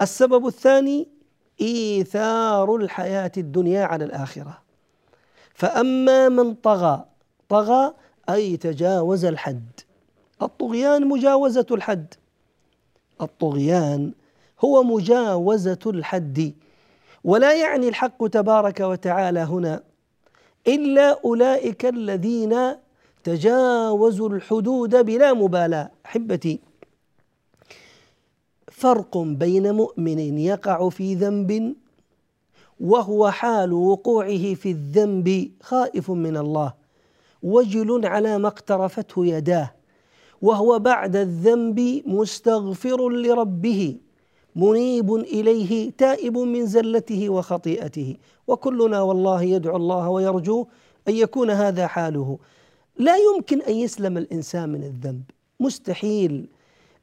السبب 0.01 0.48
الثاني 0.48 1.08
إيثار 1.62 2.75
الحياة 2.75 3.32
الدنيا 3.38 3.86
على 3.86 4.06
الآخرة. 4.06 4.62
فأما 5.54 6.30
من 6.30 6.54
طغى 6.54 7.06
طغى 7.50 7.94
أي 8.30 8.58
تجاوز 8.58 9.26
الحد. 9.26 9.70
الطغيان 10.42 11.08
مجاوزة 11.08 11.66
الحد. 11.72 12.14
الطغيان 13.22 14.14
هو 14.64 14.84
مجاوزة 14.84 15.80
الحد. 15.86 16.54
ولا 17.24 17.54
يعني 17.54 17.90
الحق 17.90 18.28
تبارك 18.28 18.80
وتعالى 18.80 19.40
هنا 19.40 19.84
إلا 20.68 21.20
أولئك 21.26 21.86
الذين 21.86 22.76
تجاوزوا 23.24 24.30
الحدود 24.30 24.96
بلا 24.96 25.34
مبالاة. 25.34 25.92
أحبتي 26.06 26.60
فرق 28.72 29.18
بين 29.18 29.74
مؤمن 29.74 30.38
يقع 30.38 30.90
في 30.90 31.16
ذنب 31.16 31.76
وهو 32.84 33.32
حال 33.32 33.74
وقوعه 33.74 34.54
في 34.54 34.72
الذنب 34.72 35.52
خائف 35.62 36.12
من 36.12 36.38
الله 36.38 36.74
وجل 37.44 38.06
على 38.06 38.38
ما 38.38 38.48
اقترفته 38.48 39.25
يداه 39.25 39.72
وهو 40.42 40.80
بعد 40.80 41.16
الذنب 41.16 42.04
مستغفر 42.06 43.10
لربه 43.10 43.98
منيب 44.56 45.16
إليه 45.16 45.92
تائب 45.98 46.38
من 46.38 46.66
زلته 46.66 47.30
وخطيئته. 47.30 48.18
وكلنا 48.48 49.02
والله 49.02 49.44
يدعو 49.44 49.75
الله 49.75 50.10
ويرجو 50.10 50.66
أن 51.08 51.16
يكون 51.16 51.50
هذا 51.50 51.88
حاله. 51.88 52.38
لا 52.98 53.16
يمكن 53.18 53.62
أن 53.62 53.74
يسلم 53.74 54.18
الإنسان 54.18 54.70
من 54.70 54.84
الذنب. 54.84 55.24
مستحيل. 55.60 56.46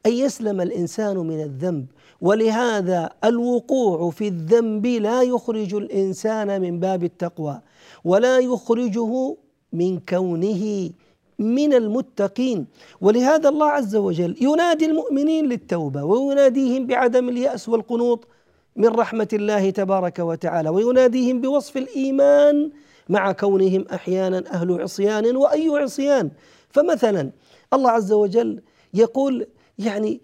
ان 0.07 0.13
يسلم 0.13 0.61
الإنسان 0.61 1.17
من 1.17 1.41
الذنب؟ 1.41 1.87
ولهذا 2.21 3.11
الوقوع 3.25 4.11
في 4.11 4.29
الذنب 4.29 4.87
لا 4.87 5.23
يخرج 5.23 5.75
الإنسان 5.75 6.61
من 6.61 6.81
باب 6.81 7.05
التقوى 7.05 7.61
ولا 8.05 8.39
يخرجه 8.39 9.37
من 9.73 10.01
كونه 10.09 10.91
من 11.39 11.75
المتقين. 11.75 12.67
ولهذا 13.01 13.49
الله 13.49 13.67
عز 13.67 13.97
وجل 13.97 14.37
ينادي 14.41 14.87
المؤمنين 14.87 15.47
للتوبة 15.47 16.05
ويناديهم 16.05 16.87
بعدم 16.87 17.29
اليأس 17.29 17.69
والقنوط 17.69 18.29
من 18.77 18.89
رحمة 18.89 19.29
الله 19.33 19.71
تبارك 19.71 20.19
وتعالى 20.19 20.69
ويناديهم 20.69 21.41
بوصف 21.41 21.77
الإيمان 21.77 22.71
مع 23.09 23.33
كونهم 23.33 23.85
أحيانا 23.95 24.45
أهل 24.53 24.83
عصيان 24.83 25.37
وأي 25.37 25.69
عصيان. 25.69 26.31
فمثلا 26.71 27.31
الله 27.73 27.91
عز 27.91 28.13
وجل 28.13 28.61
يقول 28.95 29.47
يعني 29.87 30.21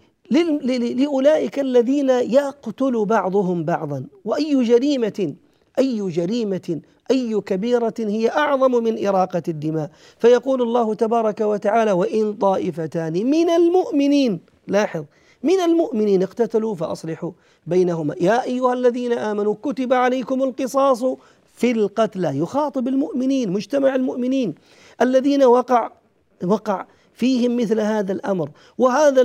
لأولئك 1.01 1.59
الذين 1.59 2.11
يقتل 2.11 3.05
بعضهم 3.05 3.65
بعضا. 3.65 4.07
وأي 4.25 4.65
جريمة 4.65 5.35
أي 5.79 6.11
جريمة 6.11 6.81
أي 7.11 7.41
كبيرة 7.41 7.95
هي 7.99 8.31
أعظم 8.31 8.85
من 8.85 9.07
إراقة 9.07 9.43
الدماء. 9.49 9.91
فيقول 10.19 10.63
الله 10.63 10.95
تبارك 10.95 11.41
وتعالى 11.41 11.93
وإن 11.93 12.33
طائفتان 12.33 13.13
من 13.13 13.51
المؤمنين 13.51 14.41
لاحظ 14.67 15.05
من 15.43 15.61
المؤمنين 15.61 16.23
اقتتلوا 16.23 16.75
فأصلحوا 16.75 17.31
بينهما. 17.67 18.15
يا 18.21 18.45
أيها 18.45 18.73
الذين 18.73 19.13
آمنوا 19.13 19.55
كتب 19.63 19.93
عليكم 19.93 20.43
القصاص 20.43 21.05
في 21.57 21.71
القتلى. 21.71 22.39
يخاطب 22.39 22.89
المؤمنين 22.89 23.53
مجتمع 23.53 23.95
المؤمنين. 23.95 24.55
الذين 25.01 25.45
وقع 25.45 25.91
وقع 26.45 26.87
فيهم 27.17 27.57
مثل 27.57 27.81
هذا 27.81 28.13
الأمر. 28.13 28.51
وهذا 28.79 29.23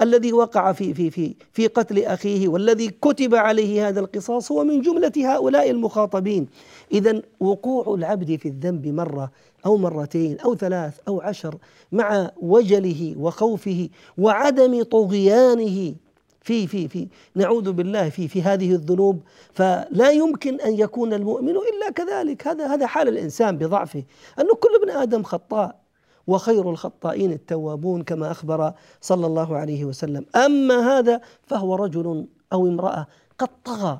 الذي 0.00 0.32
وقع 0.32 0.72
في 0.72 0.94
في 0.94 1.10
في 1.10 1.34
في 1.52 1.66
قتل 1.66 1.98
أخيه 2.04 2.48
والذي 2.48 2.88
كتب 2.88 3.34
عليه 3.34 3.88
هذا 3.88 4.00
القصاص 4.00 4.52
هو 4.52 4.64
من 4.64 4.80
جملة 4.80 5.12
هؤلاء 5.16 5.70
المخاطبين. 5.70 6.46
اذا 6.92 7.22
وقوع 7.40 7.94
العبد 7.94 8.36
في 8.36 8.48
الذنب 8.48 8.86
مرة 8.86 9.30
أو 9.66 9.76
مرتين 9.76 10.40
أو 10.40 10.54
ثلاث 10.56 10.94
أو 11.08 11.20
عشر 11.20 11.54
مع 11.92 12.30
وجله 12.42 13.14
وخوفه 13.18 13.88
وعدم 14.18 14.82
طغيانه 14.82 15.94
في 16.40 16.66
في 16.66 16.88
في 16.88 17.08
نعوذ 17.34 17.72
بالله 17.72 18.08
في 18.08 18.28
في 18.28 18.42
هذه 18.42 18.72
الذنوب 18.72 19.20
فلا 19.52 20.10
يمكن 20.10 20.60
أن 20.60 20.78
يكون 20.78 21.12
المؤمن 21.12 21.56
إلا 21.56 21.90
كذلك. 21.94 22.46
هذا 22.48 22.74
هذا 22.74 22.86
حال 22.86 23.08
الإنسان 23.08 23.58
بضعفه. 23.58 24.02
انه 24.40 24.54
كل 24.54 24.68
ابن 24.82 24.90
آدم 24.90 25.22
خطاء 25.22 25.81
وخير 26.26 26.70
الخطائين 26.70 27.32
التوابون 27.32 28.02
كما 28.02 28.30
أخبر 28.30 28.72
صلى 29.00 29.26
الله 29.26 29.56
عليه 29.56 29.84
وسلم. 29.84 30.26
أما 30.36 30.98
هذا 30.98 31.20
فهو 31.46 31.74
رجل 31.74 32.26
أو 32.52 32.66
امرأة 32.66 33.06
قد 33.38 33.48
طغى 33.64 33.98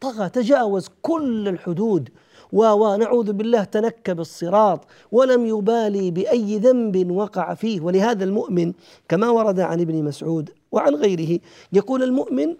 طغى 0.00 0.28
تجاوز 0.28 0.88
كل 1.02 1.48
الحدود 1.48 2.08
ونعوذ 2.52 3.32
بالله 3.32 3.64
تنكب 3.64 4.20
الصراط 4.20 4.80
ولم 5.12 5.46
يبالي 5.46 6.10
بأي 6.10 6.58
ذنب 6.58 7.10
وقع 7.10 7.54
فيه. 7.54 7.80
ولهذا 7.80 8.24
المؤمن 8.24 8.72
كما 9.08 9.28
ورد 9.30 9.60
عن 9.60 9.80
ابن 9.80 10.04
مسعود 10.04 10.50
وعن 10.72 10.94
غيره 10.94 11.40
يقول 11.72 12.02
المؤمن 12.02 12.56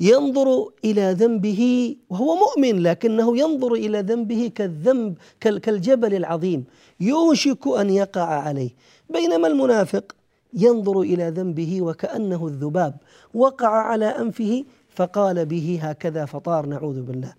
ينظر 0.00 0.68
إلى 0.84 1.12
ذنبه 1.12 1.96
وهو 2.10 2.36
مؤمن 2.36 2.82
لكنه 2.82 3.38
ينظر 3.38 3.72
إلى 3.72 4.00
ذنبه 4.00 4.50
كالذنب 4.54 5.18
كالجبل 5.40 6.14
العظيم. 6.14 6.64
يوشك 7.00 7.66
أن 7.66 7.90
يقع 7.90 8.24
عليه. 8.24 8.70
بينما 9.10 9.48
المنافق 9.48 10.16
ينظر 10.54 11.00
إلى 11.00 11.28
ذنبه 11.28 11.82
وكأنه 11.82 12.46
الذباب. 12.46 12.96
وقع 13.34 13.68
على 13.68 14.06
أنفه 14.06 14.64
فقال 14.94 15.46
به 15.46 15.78
هكذا 15.82 16.24
فطار 16.24 16.66
نعوذ 16.66 17.02
بالله. 17.02 17.34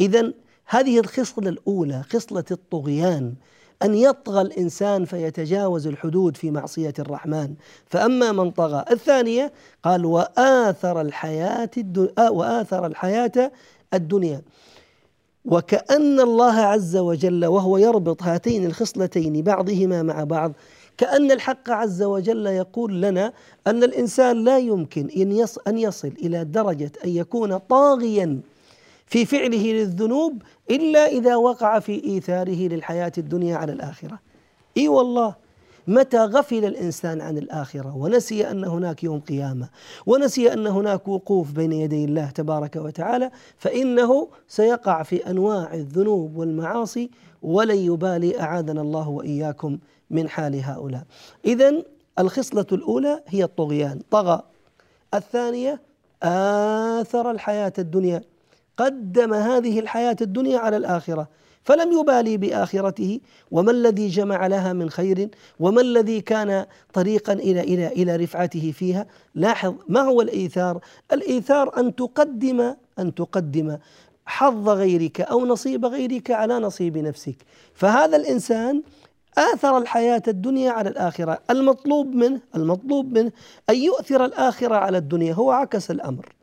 اذا 0.00 0.32
هذه 0.66 1.00
الخصلة 1.00 1.48
الأولى 1.48 2.02
خصلة 2.02 2.44
الطغيان. 2.50 3.34
أن 3.82 3.94
يطغى 3.94 4.40
الإنسان 4.40 5.04
فيتجاوز 5.04 5.86
الحدود 5.86 6.36
في 6.36 6.50
معصية 6.50 6.94
الرحمن. 6.98 7.54
فأما 7.86 8.32
من 8.32 8.50
طغى 8.50 8.84
الثانية 8.90 9.52
قال 9.82 10.04
وآثر 10.04 11.00
الحياة 11.00 11.70
الدنيا 11.76 12.12
آه، 12.18 12.30
وآثر 12.30 12.86
الحياة 12.86 13.52
الدنيا. 13.94 14.42
وكأن 15.44 16.20
الله 16.20 16.54
عز 16.54 16.96
وجل 16.96 17.46
وهو 17.46 17.76
يربط 17.76 18.22
هاتين 18.22 18.66
الخصلتين 18.66 19.42
بعضهما 19.42 20.02
مع 20.02 20.24
بعض 20.24 20.52
كأن 20.98 21.30
الحق 21.30 21.70
عز 21.70 22.02
وجل 22.02 22.46
يقول 22.46 23.02
لنا 23.02 23.32
أن 23.66 23.84
الإنسان 23.84 24.44
لا 24.44 24.58
يمكن 24.58 25.08
أن 25.68 25.78
يصل 25.78 26.08
إلى 26.08 26.44
درجة 26.44 26.92
أن 27.04 27.08
يكون 27.10 27.58
طاغيا. 27.58 28.40
في 29.10 29.24
فعله 29.24 29.72
للذنوب 29.72 30.42
إلا 30.70 31.06
إذا 31.06 31.36
وقع 31.36 31.78
في 31.78 32.04
إيثاره 32.04 32.68
للحياة 32.68 33.12
الدنيا 33.18 33.56
على 33.56 33.72
الآخرة. 33.72 34.18
إي 34.76 34.88
والله 34.88 35.34
متى 35.86 36.18
غفل 36.18 36.64
الإنسان 36.64 37.20
عن 37.20 37.38
الآخرة 37.38 37.96
ونسي 37.96 38.50
أن 38.50 38.64
هناك 38.64 39.04
يوم 39.04 39.20
قيامة 39.20 39.68
ونسي 40.06 40.52
أن 40.52 40.66
هناك 40.66 41.08
وقوف 41.08 41.52
بين 41.52 41.72
يدي 41.72 42.04
الله 42.04 42.30
تبارك 42.30 42.76
وتعالى 42.76 43.30
فإنه 43.58 44.28
سيقع 44.48 45.02
في 45.02 45.30
أنواع 45.30 45.74
الذنوب 45.74 46.36
والمعاصي 46.36 47.10
ولن 47.42 47.78
يبالي 47.78 48.40
أعاذنا 48.40 48.80
الله 48.80 49.08
وإياكم 49.08 49.78
من 50.10 50.28
حال 50.28 50.64
هؤلاء. 50.64 51.02
اذا 51.44 51.82
الخصلة 52.18 52.66
الأولى 52.72 53.22
هي 53.28 53.44
الطغيان، 53.44 54.00
طغى. 54.10 54.42
الثانية 55.14 55.80
آثر 56.22 57.30
الحياة 57.30 57.72
الدنيا 57.78 58.22
قدم 58.80 59.34
هذه 59.34 59.80
الحياة 59.80 60.16
الدنيا 60.20 60.58
على 60.58 60.76
الآخرة 60.76 61.28
فلم 61.64 61.92
يبالي 61.92 62.36
بآخرته. 62.36 63.20
وما 63.50 63.70
الذي 63.70 64.08
جمع 64.08 64.46
لها 64.46 64.72
من 64.72 64.90
خير؟ 64.90 65.28
وما 65.60 65.80
الذي 65.80 66.20
كان 66.20 66.66
طريقا 66.92 67.32
إلى 67.32 67.60
إلى 67.60 67.86
إلى 67.86 68.16
رفعته 68.16 68.72
فيها؟ 68.72 69.06
لاحظ 69.34 69.74
ما 69.88 70.00
هو 70.00 70.20
الإيثار؟ 70.20 70.80
الإيثار 71.12 71.80
أن 71.80 71.96
تقدم 71.96 72.74
أن 72.98 73.14
تقدم 73.14 73.78
حظ 74.26 74.68
غيرك 74.68 75.20
أو 75.20 75.46
نصيب 75.46 75.86
غيرك 75.86 76.30
على 76.30 76.58
نصيب 76.58 76.98
نفسك. 76.98 77.36
فهذا 77.74 78.16
الإنسان 78.16 78.82
آثر 79.38 79.78
الحياة 79.78 80.22
الدنيا 80.28 80.70
على 80.70 80.88
الآخرة. 80.88 81.38
المطلوب 81.50 82.14
منه 82.14 82.40
المطلوب 82.56 83.18
منه 83.18 83.32
أن 83.70 83.76
يؤثر 83.76 84.24
الآخرة 84.24 84.74
على 84.74 84.98
الدنيا. 84.98 85.34
هو 85.34 85.50
عكس 85.50 85.90
الأمر. 85.90 86.34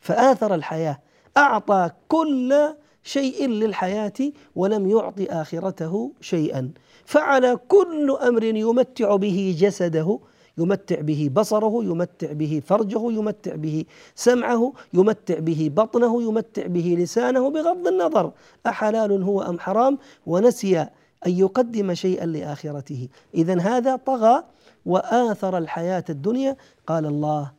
فآثر 0.00 0.54
الحياة. 0.54 0.98
أعطى 1.36 1.90
كل 2.08 2.74
شيء 3.02 3.48
للحياة 3.48 4.32
ولم 4.56 4.90
يعط 4.90 5.14
آخرته 5.18 6.12
شيئا. 6.20 6.70
فعل 7.04 7.58
كل 7.68 8.16
أمر 8.22 8.44
يمتع 8.44 9.16
به 9.16 9.56
جسده 9.58 10.18
يمتع 10.58 11.00
به 11.00 11.30
بصره 11.34 11.84
يمتع 11.84 12.32
به 12.32 12.62
فرجه 12.66 13.12
يمتع 13.12 13.54
به 13.54 13.84
سمعه 14.14 14.72
يمتع 14.94 15.38
به 15.38 15.70
بطنه 15.76 16.22
يمتع 16.22 16.66
به 16.66 16.96
لسانه 16.98 17.50
بغض 17.50 17.86
النظر. 17.86 18.32
أحلال 18.66 19.22
هو 19.22 19.42
أم 19.42 19.58
حرام؟ 19.58 19.98
ونسي 20.26 20.78
أن 21.26 21.32
يقدم 21.32 21.94
شيئا 21.94 22.26
لآخرته. 22.26 23.08
إذا 23.34 23.60
هذا 23.60 23.96
طغى 23.96 24.44
وآثر 24.86 25.58
الحياة 25.58 26.04
الدنيا. 26.10 26.56
قال 26.86 27.06
الله 27.06 27.52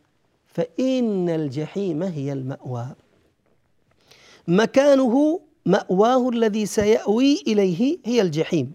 فإن 0.48 1.30
الجحيم 1.30 2.04
هي 2.04 2.34
المأوى. 2.34 2.86
مكانه 4.50 5.40
مأواه 5.66 6.30
الذي 6.30 6.66
سيأوي 6.66 7.44
إليه 7.48 7.98
هي 8.06 8.22
الجحيم. 8.22 8.74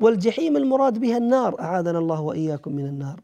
والجحيم 0.00 0.56
المراد 0.56 0.98
بها 0.98 1.16
النار 1.16 1.60
أعاذنا 1.60 1.98
الله 1.98 2.20
وإياكم 2.20 2.72
من 2.72 2.86
النار. 2.86 3.20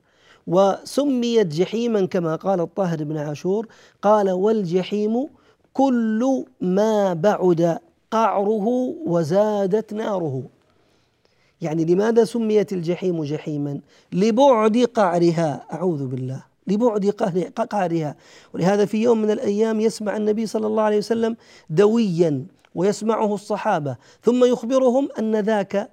وسميت 0.46 1.46
جحيما 1.46 2.06
كما 2.06 2.36
قال 2.36 2.60
الطاهر 2.60 3.04
بن 3.04 3.16
عاشور 3.16 3.66
قال 4.02 4.30
والجحيم 4.30 5.26
كل 5.72 6.44
ما 6.60 7.12
بعد 7.12 7.78
قعره 8.10 8.94
وزادت 9.06 9.92
ناره. 9.92 10.42
يعني 11.60 11.84
لماذا 11.84 12.24
سميت 12.24 12.72
الجحيم 12.72 13.24
جحيما؟ 13.24 13.80
لبعد 14.12 14.78
قعرها. 14.78 15.66
أعوذ 15.72 16.06
بالله. 16.06 16.53
لبعد 16.66 17.06
قعرها 17.70 18.16
ولهذا 18.54 18.84
في 18.84 19.02
يوم 19.02 19.22
من 19.22 19.30
الأيام 19.30 19.80
يسمع 19.80 20.16
النبي 20.16 20.46
صلى 20.46 20.66
الله 20.66 20.82
عليه 20.82 20.98
وسلم 20.98 21.36
دويا 21.70 22.46
ويسمعه 22.74 23.34
الصحابة 23.34 23.96
ثم 24.22 24.44
يخبرهم 24.44 25.08
أن 25.18 25.36
ذاك 25.36 25.90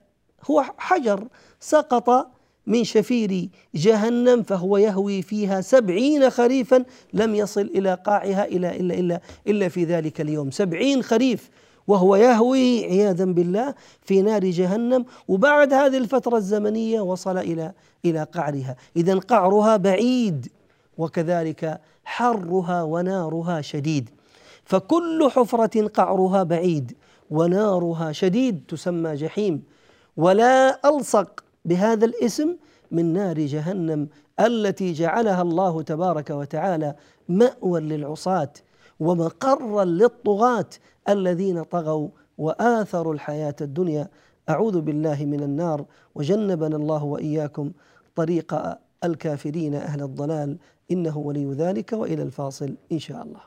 هو 0.50 0.64
حجر 0.78 1.28
سقط 1.60 2.28
من 2.68 2.84
شفير 2.84 3.50
جهنم 3.76 4.44
فهو 4.44 4.78
يهوي 4.78 5.22
فيها 5.22 5.62
سبعين 5.62 6.30
خريفا 6.30 6.86
لم 7.14 7.36
يصل 7.36 7.62
إلى 7.62 7.94
قاعها 8.06 8.46
إلا 8.46 8.76
إلا 8.76 8.94
إلا 8.96 9.22
إلا 9.48 9.70
في 9.70 9.84
ذلك 9.84 10.22
اليوم. 10.22 10.52
سبعين 10.52 11.04
خريف 11.04 11.50
وهو 11.88 12.16
يهوي 12.16 12.86
عياذا 12.86 13.26
بالله 13.26 13.76
في 14.02 14.22
نار 14.22 14.46
جهنم 14.46 15.06
وبعد 15.28 15.74
هذه 15.74 15.98
الفترة 15.98 16.38
الزمنية 16.38 17.02
وصل 17.02 17.38
إلى 17.38 17.72
إلى 18.06 18.24
قعرها. 18.24 18.76
إذا 18.96 19.20
قعرها 19.20 19.78
بعيد. 19.78 20.48
وكذلك 20.98 21.82
حرها 22.04 22.84
ونارها 22.84 23.62
شديد. 23.62 24.10
فكل 24.64 25.30
حفرة 25.32 25.88
قعرها 25.88 26.44
بعيد 26.44 26.98
ونارها 27.30 28.12
شديد 28.12 28.64
تسمى 28.68 29.16
جحيم. 29.16 29.64
ولا 30.18 30.90
ألصق 30.90 31.44
بهذا 31.66 32.06
الاسم 32.06 32.56
من 32.92 33.14
نار 33.14 33.40
جهنم 33.40 34.08
التي 34.40 34.94
جعلها 34.94 35.42
الله 35.42 35.82
تبارك 35.82 36.30
وتعالى 36.30 36.96
مأوى 37.30 37.80
للعصاة 37.80 38.54
ومقرا 39.00 39.84
للطغاة 39.86 40.70
الذين 41.10 41.64
طغوا 41.64 42.10
وآثروا 42.38 43.14
الحياة 43.14 43.56
الدنيا. 43.62 44.10
أعوذ 44.50 44.82
بالله 44.82 45.26
من 45.26 45.44
النار 45.44 45.86
وجنبنا 46.16 46.76
الله 46.76 47.04
وإياكم 47.04 47.72
طريق 48.16 48.78
الكافرين 49.04 49.76
أهل 49.76 50.04
الضلال. 50.04 50.58
إنه 50.92 51.18
ولي 51.18 51.54
ذلك 51.54 51.94
وإلى 51.94 52.24
الفاصل 52.24 52.76
إن 52.92 53.00
شاء 53.00 53.24
الله. 53.24 53.42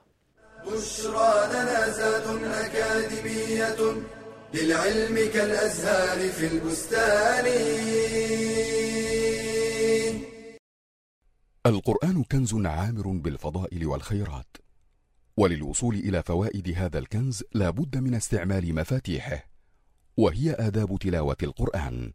بشرى 0.67 1.49
لنا 1.53 1.91
زاد 1.91 2.43
أكاديمية 2.45 3.77
للعلم 4.55 5.31
كالأزهار 5.33 6.29
في 6.29 6.47
البستان. 6.47 7.47
القرآن 11.67 12.23
كنز 12.23 12.55
عامر 12.55 13.09
بالفضائل 13.09 13.87
والخيرات 13.87 14.57
وللوصول 15.37 15.95
إلى 15.95 16.23
فوائد 16.23 16.75
هذا 16.77 16.99
الكنز 16.99 17.43
لا 17.55 17.71
بد 17.71 17.99
من 17.99 18.15
استعمال 18.15 18.75
مفاتيحه 18.75 19.47
وهي 20.17 20.53
آداب 20.53 20.99
تلاوة 21.01 21.37
القرآن 21.43 22.13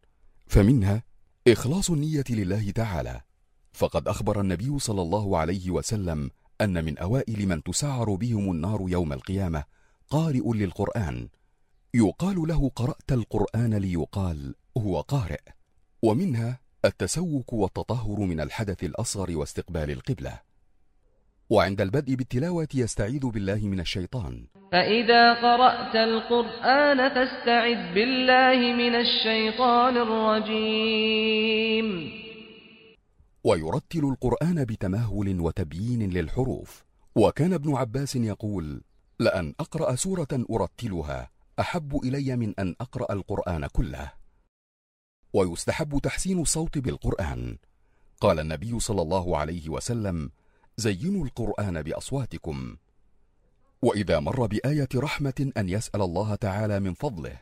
فمنها 0.48 1.04
إخلاص 1.48 1.90
النية 1.90 2.24
لله 2.30 2.72
تعالى 2.72 3.22
فقد 3.72 4.08
أخبر 4.08 4.42
النبي 4.42 4.80
صلى 4.80 5.02
الله 5.02 5.38
عليه 5.38 5.70
وسلم 5.70 6.32
أن 6.62 6.86
من 6.86 6.98
أوائل 6.98 7.48
من 7.48 7.64
تسعر 7.64 8.16
بهم 8.16 8.52
النار 8.52 8.86
يوم 8.88 9.14
القيامة 9.14 9.64
قارئ 10.10 10.54
للقرآن. 10.54 11.28
يقال 11.94 12.36
له 12.36 12.72
قرأت 12.76 13.12
القرآن 13.12 13.74
ليقال 13.74 14.56
هو 14.78 15.02
قارئ. 15.02 15.42
ومنها 16.02 16.60
التسوك 16.86 17.54
والتطهر 17.54 18.20
من 18.20 18.40
الحدث 18.40 18.84
الأصغر 18.84 19.38
واستقبال 19.38 19.92
القبلة. 19.92 20.40
وعند 21.50 21.82
البدء 21.82 22.16
بالتلاوة 22.16 22.68
يستعيذ 22.76 23.26
بالله 23.26 23.56
من 23.56 23.80
الشيطان. 23.80 24.48
فإذا 24.72 25.34
قرأت 25.34 25.96
القرآن 25.96 27.10
فاستعذ 27.10 27.94
بالله 27.94 28.74
من 28.74 28.96
الشيطان 28.96 29.98
الرجيم. 29.98 31.90
ويرتل 33.44 34.06
القرآن 34.06 34.66
بتمهل 34.66 35.40
وتبيين 35.40 36.10
للحروف. 36.10 36.86
وكان 37.16 37.54
ابن 37.54 37.76
عباس 37.76 38.16
يقول 38.16 38.82
لأن 39.20 39.54
أقرأ 39.60 39.96
سورة 39.96 40.46
أرتلها 40.52 41.30
أحب 41.60 42.00
إلي 42.04 42.36
من 42.36 42.60
أن 42.60 42.76
أقرأ 42.82 43.14
القرآن 43.14 43.68
كله. 43.68 44.12
ويستحب 45.34 46.00
تحسين 46.04 46.42
الصوت 46.42 46.78
بالقرآن. 46.78 47.58
قال 48.22 48.40
النبي 48.40 48.80
صلى 48.80 49.02
الله 49.02 49.38
عليه 49.38 49.70
وسلم 49.70 50.32
زينوا 50.78 51.26
القرآن 51.26 51.82
بأصواتكم. 51.82 52.78
وإذا 53.82 54.20
مر 54.20 54.46
بآية 54.46 54.90
رحمة 54.96 55.52
أن 55.58 55.70
يسأل 55.70 56.02
الله 56.02 56.36
تعالى 56.36 56.80
من 56.80 56.94
فضله 56.94 57.40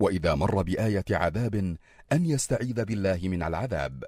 وإذا 0.00 0.34
مر 0.34 0.62
بآية 0.62 1.04
عذاب 1.10 1.54
أن 2.12 2.26
يستعيذ 2.26 2.84
بالله 2.84 3.20
من 3.22 3.42
العذاب. 3.42 4.04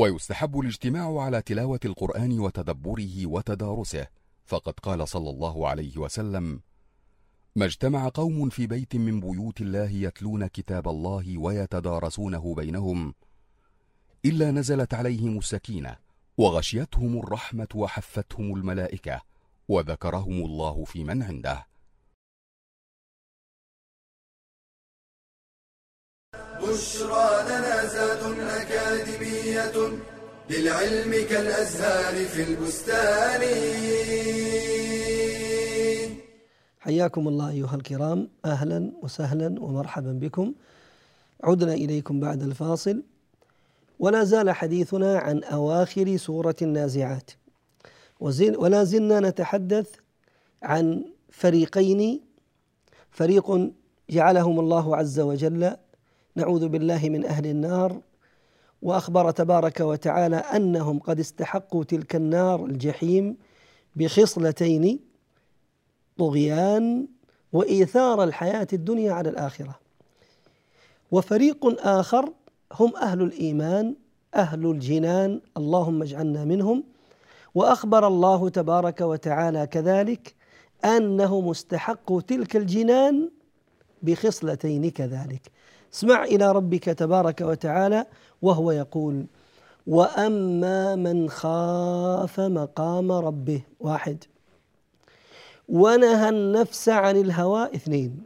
ويستحب 0.00 0.60
الاجتماع 0.60 1.20
على 1.20 1.42
تلاوة 1.42 1.80
القرآن 1.84 2.40
وتدبره 2.40 3.26
وتدارسه. 3.26 4.06
فقد 4.44 4.72
قال 4.72 5.08
صلى 5.08 5.30
الله 5.30 5.68
عليه 5.68 5.98
وسلم 5.98 6.60
ما 7.56 7.64
اجتمع 7.64 8.08
قوم 8.14 8.48
في 8.48 8.66
بيت 8.66 8.96
من 8.96 9.20
بيوت 9.20 9.60
الله 9.60 9.90
يتلون 9.90 10.46
كتاب 10.46 10.88
الله 10.88 11.38
ويتدارسونه 11.38 12.54
بينهم 12.54 13.14
إلا 14.24 14.50
نزلت 14.50 14.94
عليهم 14.94 15.38
السكينة 15.38 15.96
وغشيتهم 16.38 17.18
الرحمة 17.18 17.68
وحفتهم 17.74 18.56
الملائكة 18.56 19.22
وذكرهم 19.68 20.44
الله 20.44 20.84
في 20.84 21.04
من 21.04 21.22
عنده. 21.22 21.69
بشرى 26.62 27.28
لنا 27.48 27.86
زاد 27.86 28.22
أكاديمية 28.40 29.98
للعلم 30.50 31.12
كالأزهار 31.30 32.24
في 32.24 32.42
البستان. 32.42 33.42
حياكم 36.80 37.28
الله 37.28 37.50
أيها 37.50 37.74
الكرام. 37.74 38.28
أهلا 38.44 38.92
وسهلا 39.02 39.62
ومرحبا 39.62 40.12
بكم. 40.12 40.54
عدنا 41.44 41.74
إليكم 41.74 42.20
بعد 42.20 42.42
الفاصل. 42.42 43.02
ولا 43.98 44.24
زال 44.24 44.50
حديثنا 44.50 45.18
عن 45.18 45.44
أواخر 45.44 46.16
سورة 46.16 46.56
النازعات. 46.62 47.30
ولا 48.20 48.84
زلنا 48.84 49.20
نتحدث 49.20 49.88
عن 50.62 51.04
فريقين. 51.30 52.20
فريق 53.10 53.70
جعلهم 54.10 54.60
الله 54.60 54.96
عز 54.96 55.20
وجل 55.20 55.76
نعوذ 56.36 56.68
بالله 56.68 57.08
من 57.08 57.24
أهل 57.24 57.46
النار 57.46 58.00
وأخبر 58.82 59.30
تبارك 59.30 59.80
وتعالى 59.80 60.36
أنهم 60.36 60.98
قد 60.98 61.20
استحقوا 61.20 61.84
تلك 61.84 62.16
النار 62.16 62.64
الجحيم 62.64 63.36
بخصلتين 63.96 65.00
طغيان 66.18 67.06
وإيثار 67.52 68.24
الحياة 68.24 68.66
الدنيا 68.72 69.12
على 69.12 69.28
الآخرة. 69.28 69.78
وفريق 71.10 71.86
آخر 71.86 72.32
هم 72.72 72.96
أهل 72.96 73.22
الإيمان 73.22 73.94
أهل 74.34 74.66
الجنان 74.66 75.40
اللهم 75.56 76.02
اجعلنا 76.02 76.44
منهم. 76.44 76.84
وأخبر 77.54 78.06
الله 78.06 78.48
تبارك 78.48 79.00
وتعالى 79.00 79.66
كذلك 79.66 80.34
أنه 80.84 81.40
مستحق 81.40 82.20
تلك 82.20 82.56
الجنان 82.56 83.30
بخصلتين 84.02 84.90
كذلك. 84.90 85.42
اسمع 85.94 86.24
إلى 86.24 86.52
ربك 86.52 86.84
تبارك 86.84 87.40
وتعالى 87.40 88.06
وهو 88.42 88.70
يقول 88.70 89.26
وأما 89.86 90.96
من 90.96 91.30
خاف 91.30 92.40
مقام 92.40 93.12
ربه 93.12 93.62
واحد. 93.80 94.24
ونهى 95.68 96.28
النفس 96.28 96.88
عن 96.88 97.16
الهوى 97.16 97.64
اثنين. 97.74 98.22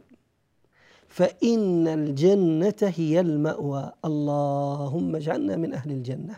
فإن 1.07 1.87
الجنة 1.87 2.75
هي 2.81 3.19
المأوى. 3.19 3.91
اللهم 4.05 5.15
اجعلنا 5.15 5.55
من 5.55 5.73
أهل 5.73 5.91
الجنة. 5.91 6.35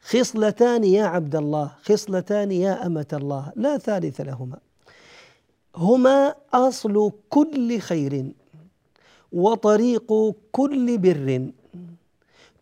خصلتان 0.00 0.84
يا 0.84 1.04
عبد 1.04 1.36
الله 1.36 1.70
خصلتان 1.82 2.52
يا 2.52 2.86
أمة 2.86 3.06
الله. 3.12 3.52
لا 3.56 3.78
ثالث 3.78 4.20
لهما. 4.20 4.58
هما 5.76 6.34
أصل 6.54 7.12
كل 7.30 7.78
خير. 7.78 8.32
وطريق 9.32 10.34
كل 10.52 10.98
بر. 10.98 11.50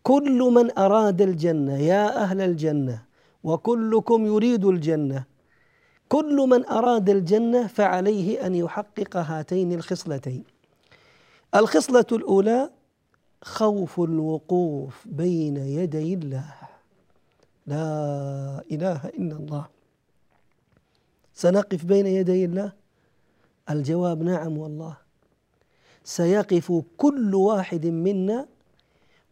كل 0.03 0.39
من 0.39 0.79
أراد 0.79 1.23
الجنة 1.23 1.79
يا 1.79 2.23
أهل 2.23 2.41
الجنة 2.41 3.03
وكلكم 3.45 4.27
يريد 4.27 4.65
الجنة. 4.65 5.25
كل 6.09 6.37
من 6.37 6.67
أراد 6.67 7.11
الجنة 7.11 7.67
فعليه 7.67 8.47
أن 8.47 8.55
يحقق 8.55 9.17
هاتين 9.17 9.73
الخصلتين. 9.73 10.45
الخصلة 11.55 12.07
الأولى 12.13 12.71
خوف 13.43 14.01
الوقوف 14.01 15.09
بين 15.09 15.57
يدي 15.57 16.15
الله. 16.15 16.55
لا 17.67 17.87
إله 18.71 19.01
إلا 19.09 19.37
الله. 19.37 19.65
سنقف 21.35 21.85
بين 21.85 22.07
يدي 22.07 22.45
الله؟ 22.45 22.73
الجواب 23.71 24.23
نعم 24.23 24.59
والله. 24.59 25.04
سيقف 26.05 26.83
كل 26.97 27.35
واحد 27.35 27.87
منا 27.87 28.47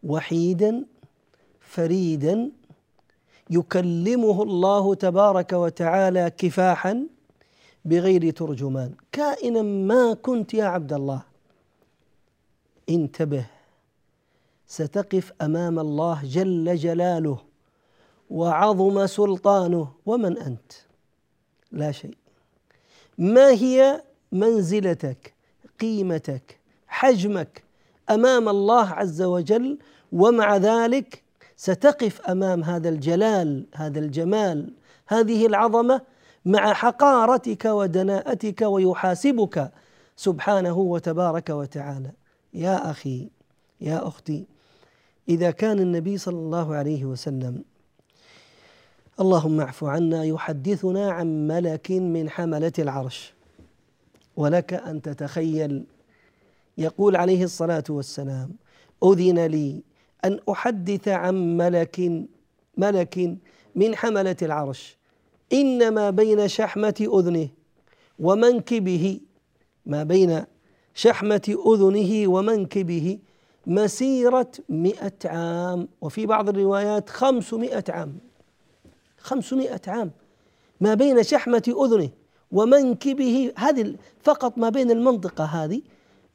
وحيدا 0.03 0.85
فريدا. 1.59 2.51
يكلمه 3.49 4.43
الله 4.43 4.95
تبارك 4.95 5.53
وتعالى 5.53 6.31
كفاحا 6.37 7.07
بغير 7.85 8.31
ترجمان. 8.31 8.93
كائنا 9.11 9.61
ما 9.61 10.13
كنت 10.13 10.53
يا 10.53 10.65
عبد 10.65 10.93
الله. 10.93 11.21
انتبه 12.89 13.45
ستقف 14.67 15.33
أمام 15.41 15.79
الله 15.79 16.21
جل 16.23 16.75
جلاله 16.75 17.37
وعظم 18.29 19.07
سلطانه. 19.07 19.87
ومن 20.05 20.37
أنت؟ 20.37 20.71
لا 21.71 21.91
شيء. 21.91 22.17
ما 23.17 23.49
هي 23.49 24.03
منزلتك؟ 24.31 25.33
قيمتك؟ 25.79 26.62
حجمك 26.93 27.63
أمام 28.09 28.49
الله 28.49 28.89
عز 28.89 29.21
وجل 29.21 29.77
ومع 30.11 30.57
ذلك 30.57 31.23
ستقف 31.57 32.21
أمام 32.21 32.63
هذا 32.63 32.89
الجلال 32.89 33.65
هذا 33.75 33.99
الجمال 33.99 34.73
هذه 35.07 35.45
العظمة 35.45 36.01
مع 36.45 36.73
حقارتك 36.73 37.65
ودناءتك 37.65 38.61
ويحاسبك 38.61 39.71
سبحانه 40.15 40.77
وتبارك 40.77 41.49
وتعالى. 41.49 42.11
يا 42.53 42.91
أخي 42.91 43.29
يا 43.81 44.07
أختي 44.07 44.45
إذا 45.29 45.51
كان 45.51 45.79
النبي 45.79 46.17
صلى 46.17 46.37
الله 46.37 46.75
عليه 46.75 47.05
وسلم 47.05 47.63
اللهم 49.19 49.61
اعف 49.61 49.83
عنا 49.83 50.23
يحدثنا 50.23 51.11
عن 51.11 51.47
ملك 51.47 51.91
من 51.91 52.29
حملة 52.29 52.73
العرش 52.79 53.33
ولك 54.37 54.73
أن 54.73 55.01
تتخيل 55.01 55.83
يقول 56.77 57.15
عليه 57.15 57.43
الصلاة 57.43 57.83
والسلام 57.89 58.55
أذن 59.03 59.45
لي 59.45 59.83
أن 60.25 60.39
أحدث 60.49 61.07
عن 61.07 61.57
ملك 61.57 62.25
ملك 62.77 63.37
من 63.75 63.95
حملة 63.95 64.35
العرش 64.41 64.97
إنما 65.53 66.09
بين 66.09 66.47
شحمة 66.47 67.09
أذنه 67.13 67.49
ومنكبه 68.19 69.19
ما 69.85 70.03
بين 70.03 70.43
شحمة 70.93 71.57
أذنه 71.67 72.27
ومنكبه 72.27 73.19
مسيرة 73.67 74.51
مئة 74.69 75.13
عام 75.25 75.87
وفي 76.01 76.25
بعض 76.25 76.49
الروايات 76.49 77.09
خمسمائة 77.09 77.83
عام 77.89 78.17
خمسمائة 79.17 79.81
عام 79.87 80.11
ما 80.81 80.93
بين 80.93 81.23
شحمة 81.23 81.75
أذنه 81.85 82.09
ومنكبه 82.51 83.53
هذه 83.57 83.95
فقط 84.23 84.57
ما 84.57 84.69
بين 84.69 84.91
المنطقة 84.91 85.43
هذه 85.43 85.81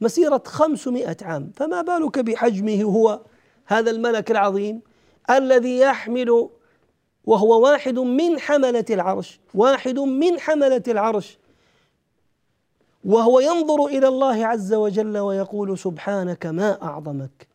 مسيرة 0.01 0.43
خمسمائة 0.45 1.17
عام. 1.21 1.51
فما 1.55 1.81
بالك 1.81 2.19
بحجمه 2.19 2.83
هو 2.83 3.19
هذا 3.65 3.91
الملك 3.91 4.31
العظيم 4.31 4.81
الذي 5.29 5.79
يحمل 5.79 6.49
وهو 7.25 7.61
واحد 7.63 7.99
من 7.99 8.39
حملة 8.39 8.85
العرش 8.89 9.39
واحد 9.53 9.99
من 9.99 10.39
حملة 10.39 10.83
العرش. 10.87 11.37
وهو 13.05 13.39
ينظر 13.39 13.85
إلى 13.85 14.07
الله 14.07 14.45
عز 14.45 14.73
وجل 14.73 15.17
ويقول 15.17 15.77
سبحانك 15.77 16.45
ما 16.45 16.83
أعظمك. 16.83 17.47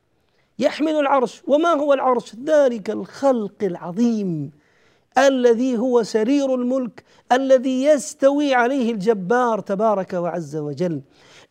يحمل 0.59 0.97
العرش. 0.97 1.43
وما 1.47 1.69
هو 1.69 1.93
العرش؟ 1.93 2.37
ذلك 2.45 2.91
الخلق 2.91 3.63
العظيم 3.63 4.51
الذي 5.19 5.79
هو 5.79 6.03
سرير 6.03 6.55
الملك 6.55 7.05
الذي 7.33 7.85
يستوي 7.85 8.55
عليه 8.55 8.93
الجبار 8.93 9.61
تبارك 9.61 10.13
وعز 10.13 10.57
وجل. 10.57 11.01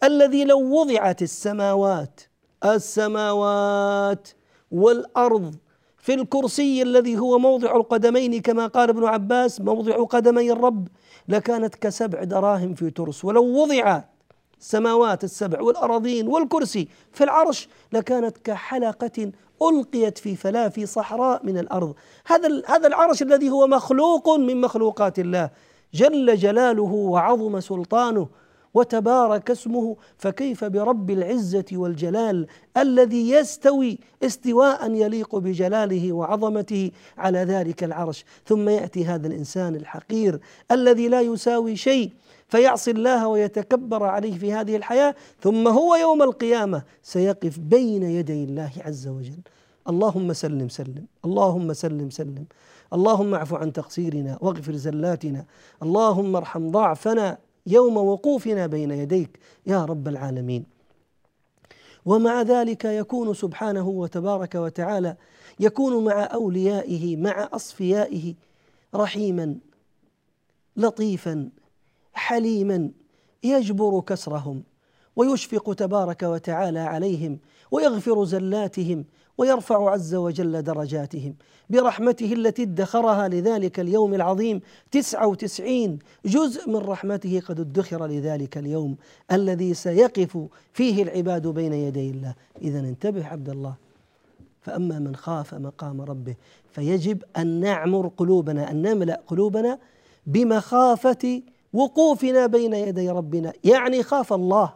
الذي 0.04 0.44
لو 0.44 0.60
وضعت 0.60 1.22
السماوات 1.22 2.22
السماوات 2.66 4.28
والأرض 4.72 5.56
في 5.98 6.14
الكرسي 6.14 6.82
الذي 6.82 7.20
هو 7.20 7.40
موضع 7.40 7.76
القدمين 7.76 8.42
كما 8.42 8.68
قال 8.68 8.90
ابن 8.90 9.06
عباس 9.06 9.62
موضع 9.62 10.04
قدمي 10.04 10.52
الرب 10.52 10.88
لكانت 11.28 11.76
كسبع 11.76 12.24
دراهم 12.24 12.74
في 12.74 12.90
ترس. 12.90 13.26
ولو 13.26 13.46
وضع 13.46 14.02
السماوات 14.60 15.24
السبع 15.24 15.62
والأراضين 15.62 16.28
والكرسي 16.28 16.88
في 17.12 17.24
العرش 17.24 17.70
لكانت 17.94 18.38
كحلقة 18.38 19.32
ألقيت 19.62 20.18
في 20.18 20.36
فلافي 20.36 20.86
صحراء 20.86 21.46
من 21.46 21.58
الأرض. 21.58 21.96
هذا 22.26 22.62
هذا 22.68 22.88
العرش 22.88 23.22
الذي 23.22 23.50
هو 23.50 23.68
مخلوق 23.68 24.30
من 24.30 24.62
مخلوقات 24.62 25.20
الله. 25.20 25.50
جل 25.94 26.36
جلاله 26.36 26.84
وعظم 26.84 27.60
سلطانه 27.60 28.28
وتبارك 28.74 29.52
اسمه 29.52 29.96
فكيف 30.18 30.64
برب 30.64 31.10
العزة 31.12 31.66
والجلال 31.74 32.48
الذي 32.78 33.30
يستوي 33.30 34.00
استواء 34.24 34.92
يليق 34.92 35.36
بجلاله 35.36 36.14
وعظمته 36.14 36.92
على 37.18 37.40
ذلك 37.40 37.84
العرش؟ 37.84 38.26
ثم 38.46 38.70
يأتي 38.70 39.06
هذا 39.06 39.28
الإنسان 39.28 39.76
الحقير 39.76 40.40
الذي 40.72 41.08
لا 41.08 41.22
يساوي 41.22 41.76
شيء 41.76 42.12
فيعصي 42.48 42.92
الله 42.92 43.28
ويتكبر 43.28 44.04
عليه 44.04 44.38
في 44.38 44.54
هذه 44.54 44.76
الحياة 44.76 45.16
ثم 45.42 45.68
هو 45.68 45.96
يوم 45.96 46.24
القيامة 46.24 46.84
سيقف 47.04 47.60
بين 47.60 48.04
يدي 48.04 48.44
الله 48.44 48.72
عز 48.78 49.08
وجل. 49.08 49.40
اللهم 49.90 50.34
سلم 50.34 50.70
سلم 50.70 51.06
اللهم 51.26 51.74
سلم 51.74 52.10
سلم. 52.10 52.46
اللهم 52.94 53.34
اعف 53.34 53.54
عن 53.54 53.74
تقصيرنا 53.74 54.38
واغفر 54.42 54.76
زلاتنا. 54.76 55.46
اللهم 55.84 56.36
ارحم 56.36 56.72
ضعفنا. 56.72 57.38
يوم 57.68 57.98
وقوفنا 57.98 58.68
بين 58.68 58.92
يديك 58.92 59.40
يا 59.68 59.86
رب 59.86 60.08
العالمين. 60.08 60.66
ومع 62.06 62.42
ذلك 62.42 62.86
يكون 62.86 63.34
سبحانه 63.34 63.88
وتبارك 63.88 64.56
وتعالى 64.56 65.16
يكون 65.60 66.04
مع 66.04 66.24
أوليائه 66.24 67.18
مع 67.18 67.50
أصفيائه 67.54 68.34
رحيما 68.96 69.56
لطيفا 70.78 71.50
حليما 72.14 72.92
يجبر 73.44 74.02
كسرهم 74.02 74.64
ويشفق 75.16 75.74
تبارك 75.74 76.24
وتعالى 76.24 76.80
عليهم 76.80 77.40
ويغفر 77.72 78.26
زلاتهم 78.26 79.06
ويرفع 79.38 79.92
عز 79.92 80.16
وجل 80.16 80.62
درجاتهم. 80.62 81.36
برحمته 81.70 82.34
التي 82.34 82.64
ادخرها 82.64 83.28
لذلك 83.28 83.80
اليوم 83.80 84.14
العظيم 84.14 84.62
تسعة 84.92 85.28
وتسعين 85.28 86.00
جزء 86.26 86.70
من 86.70 86.76
رحمته 86.76 87.42
قد 87.48 87.60
ادخر 87.60 88.08
لذلك 88.08 88.58
اليوم 88.58 88.96
الذي 89.32 89.74
سيقف 89.74 90.38
فيه 90.74 91.04
العباد 91.04 91.48
بين 91.48 91.74
يدي 91.74 92.10
الله. 92.10 92.36
إذا 92.62 92.80
انتبه 92.80 93.28
عبد 93.28 93.50
الله. 93.50 93.76
فأما 94.62 95.00
من 95.00 95.16
خاف 95.16 95.54
مقام 95.54 96.02
ربه 96.02 96.36
فيجب 96.72 97.24
أن 97.38 97.60
نعمر 97.60 98.08
قلوبنا 98.08 98.72
أن 98.72 98.82
نملأ 98.82 99.22
قلوبنا 99.28 99.80
بمخافة 100.28 101.42
وقوفنا 101.74 102.46
بين 102.46 102.74
يدي 102.74 103.10
ربنا. 103.10 103.54
يعني 103.64 104.04
خاف 104.04 104.34
الله. 104.34 104.74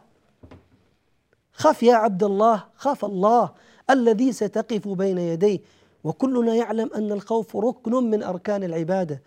خاف 1.54 1.84
يا 1.84 1.96
عبد 1.96 2.24
الله 2.24 2.64
خاف 2.76 3.06
الله. 3.06 3.52
الذي 3.90 4.32
ستقف 4.32 4.88
بين 4.88 5.18
يديه. 5.18 5.60
وكلنا 6.04 6.56
يعلم 6.56 6.90
أن 6.96 7.12
الخوف 7.12 7.58
ركن 7.58 7.92
من 7.92 8.24
أركان 8.24 8.64
العبادة. 8.64 9.22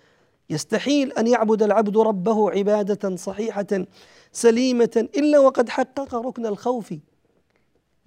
يستحيل 0.51 1.12
أن 1.12 1.27
يعبد 1.27 1.62
العبد 1.62 1.99
ربه 1.99 2.51
عبادة 2.51 3.16
صحيحة 3.16 3.87
سليمة 4.33 5.09
إلا 5.16 5.38
وقد 5.38 5.68
حقق 5.68 6.14
ركن 6.14 6.46
الخوف 6.46 6.94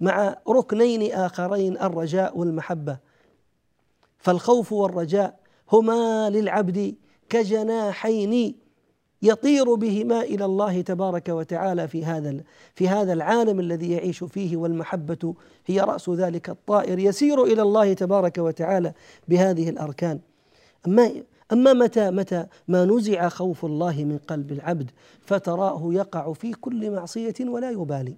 مع 0.00 0.36
ركنين 0.48 1.12
آخرين 1.12 1.78
الرجاء 1.78 2.38
والمحبة. 2.38 2.98
فالخوف 4.18 4.72
والرجاء 4.72 5.38
هما 5.72 6.30
للعبد 6.30 6.94
كجناحين 7.28 8.63
يطير 9.24 9.74
بهما 9.74 10.20
إلى 10.20 10.44
الله 10.44 10.80
تبارك 10.80 11.28
وتعالى 11.28 11.88
في 11.88 12.04
هذا 12.04 12.40
في 12.74 12.88
هذا 12.88 13.12
العالم 13.12 13.60
الذي 13.60 13.92
يعيش 13.92 14.24
فيه 14.24 14.56
والمحبة 14.56 15.34
هي 15.66 15.80
رأس 15.80 16.10
ذلك 16.10 16.50
الطائر 16.50 16.98
يسير 16.98 17.44
إلى 17.44 17.62
الله 17.62 17.92
تبارك 17.92 18.38
وتعالى 18.38 18.92
بهذه 19.28 19.68
الأركان. 19.68 20.20
أما 20.86 21.10
أما 21.52 21.72
متى 21.72 22.10
متى 22.10 22.46
ما 22.68 22.84
نزع 22.84 23.28
خوف 23.28 23.64
الله 23.64 24.04
من 24.04 24.18
قلب 24.18 24.52
العبد 24.52 24.90
فتراه 25.20 25.88
يقع 25.92 26.32
في 26.32 26.52
كل 26.52 26.90
معصية 26.90 27.34
ولا 27.40 27.70
يبالي. 27.70 28.16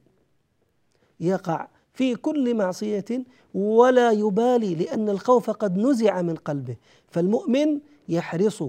يقع 1.21 1.69
في 1.95 2.14
كل 2.14 2.55
معصية 2.55 3.25
ولا 3.55 4.11
يبالي 4.11 4.75
لأن 4.75 5.09
الخوف 5.09 5.51
قد 5.51 5.79
نزع 5.79 6.23
من 6.23 6.35
قلبه. 6.35 6.77
فالمؤمن 7.09 7.81
يحرص 8.09 8.62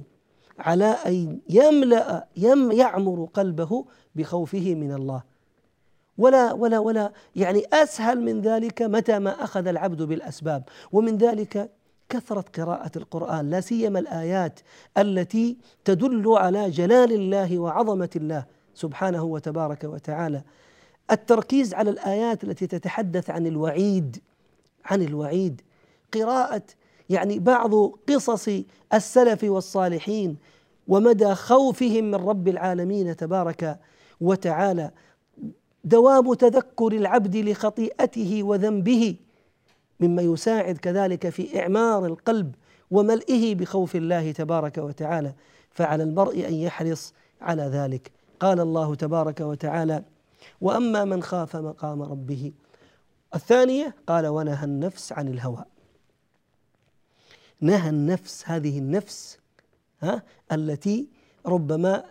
على 0.60 0.86
أن 0.86 1.39
يملأ 1.50 2.28
يم 2.38 2.72
يعمر 2.72 3.30
قلبه 3.34 3.86
بخوفه 4.15 4.76
من 4.76 4.93
الله. 4.93 5.24
ولا 6.17 6.54
ولا 6.54 6.80
ولا 6.80 7.12
يعني 7.36 7.63
أسهل 7.74 8.22
من 8.22 8.41
ذلك 8.41 8.82
متى 8.82 9.20
ما 9.20 9.43
أخذ 9.43 9.67
العبد 9.67 10.02
بالأسباب. 10.02 10.63
ومن 10.91 11.17
ذلك 11.17 11.72
كثرة 12.10 12.46
قراءة 12.58 12.91
القرآن 12.96 13.50
لا 13.50 13.62
سيما 13.62 14.00
الآيات 14.00 14.60
التي 14.98 15.58
تدل 15.86 16.28
على 16.28 16.70
جلال 16.70 17.13
الله 17.13 17.60
وعظمة 17.60 18.10
الله 18.15 18.46
سبحانه 18.74 19.24
وتبارك 19.24 19.84
وتعالى. 19.84 20.41
التركيز 21.12 21.74
على 21.74 21.89
الآيات 21.89 22.43
التي 22.43 22.67
تتحدث 22.67 23.30
عن 23.30 23.48
الوعيد 23.48 24.17
عن 24.86 25.02
الوعيد. 25.02 25.62
قراءة 26.13 26.63
يعني 27.10 27.39
بعض 27.39 27.74
قصص 28.10 28.50
السلف 28.93 29.43
والصالحين 29.43 30.38
ومدى 30.88 31.36
خوفهم 31.36 32.04
من 32.04 32.15
رب 32.15 32.48
العالمين 32.48 33.15
تبارك 33.15 33.80
وتعالى. 34.22 34.91
دوام 35.84 36.34
تذكر 36.34 36.88
العبد 36.88 37.36
لخطيئته 37.36 38.43
وذنبه 38.43 39.15
مما 40.00 40.22
يساعد 40.22 40.78
كذلك 40.78 41.30
في 41.30 41.60
إعمار 41.60 42.06
القلب 42.06 42.56
وملئه 42.91 43.56
بخوف 43.56 43.96
الله 43.96 44.32
تبارك 44.32 44.78
وتعالى. 44.78 45.34
فعلى 45.72 46.04
المرء 46.04 46.48
أن 46.48 46.54
يحرص 46.54 47.13
على 47.41 47.63
ذلك. 47.63 48.12
قال 48.39 48.60
الله 48.60 48.96
تبارك 48.96 49.39
وتعالى 49.39 50.04
وأما 50.62 51.06
من 51.06 51.24
خاف 51.24 51.56
مقام 51.56 52.02
ربه. 52.02 52.52
الثانية 53.36 53.96
قال 54.08 54.28
ونهى 54.28 54.65
النفس 54.65 55.12
عن 55.12 55.28
الهوى. 55.28 55.65
نهى 57.62 57.89
النفس 57.89 58.43
هذه 58.46 58.80
النفس 58.80 59.38
ها 60.02 60.24
التي 60.52 61.08
ربما 61.46 62.04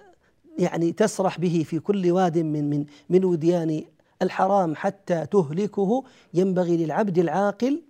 يعني 0.58 0.92
تسرح 0.92 1.38
به 1.38 1.64
في 1.66 1.78
كل 1.78 2.10
واد 2.10 2.38
من 2.38 2.70
من 2.70 2.84
من 3.10 3.24
وديان 3.24 3.84
الحرام 4.22 4.74
حتى 4.76 5.26
تهلكه. 5.26 6.04
ينبغي 6.34 6.76
للعبد 6.76 7.18
العاقل 7.18 7.82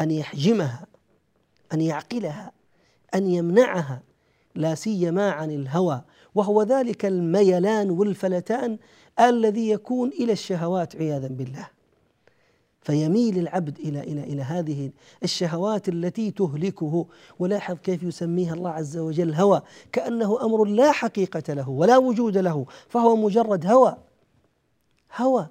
أن 0.00 0.10
يحجمها 0.10 0.86
أن 1.72 1.80
يعقلها 1.80 2.52
أن 3.14 3.26
يمنعها 3.26 4.02
لا 4.54 4.74
سيما 4.74 5.30
عن 5.30 5.50
الهوى. 5.50 6.02
وهو 6.34 6.62
ذلك 6.62 7.06
الميلان 7.06 7.90
والفلتان 7.90 8.78
الذي 9.20 9.70
يكون 9.70 10.08
إلى 10.08 10.32
الشهوات 10.32 10.96
عياذا 10.96 11.28
بالله. 11.28 11.75
فيميل 12.86 13.38
العبد 13.38 13.78
إلى 13.78 14.00
إلى 14.00 14.22
إلى 14.22 14.42
هذه 14.42 14.90
الشهوات 15.22 15.88
التي 15.88 16.30
تهلكه. 16.30 17.06
ولاحظ 17.38 17.76
كيف 17.82 18.02
يسميها 18.02 18.54
الله 18.54 18.70
عز 18.70 18.96
وجل 18.98 19.34
هوى 19.34 19.62
كأنه 19.92 20.42
أمر 20.42 20.64
لا 20.64 20.92
حقيقة 20.92 21.54
له 21.54 21.68
ولا 21.68 21.96
وجود 21.96 22.38
له 22.38 22.66
فهو 22.88 23.16
مجرد 23.16 23.66
هوى. 23.66 23.96
هوى. 25.16 25.46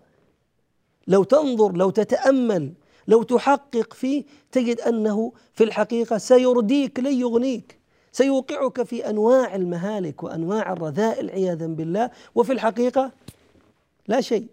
لو 1.08 1.24
تنظر 1.24 1.71
لو 1.71 1.89
تتأمل 1.89 2.74
لو 3.08 3.24
تحقق 3.24 3.93
فيه 3.93 4.24
تجد 4.52 4.80
أنه 4.80 5.34
في 5.54 5.63
الحقيقة 5.63 6.17
سيرديك 6.17 7.00
لن 7.00 7.13
يغنيك. 7.13 7.80
سيوقعك 8.12 8.84
في 8.84 9.10
أنواع 9.10 9.56
المهالك 9.56 10.24
وأنواع 10.24 10.74
الرذائل 10.74 11.30
عياذا 11.30 11.67
بالله. 11.67 12.10
وفي 12.36 12.54
الحقيقة 12.54 13.12
لا 14.08 14.21
شيء. 14.21 14.48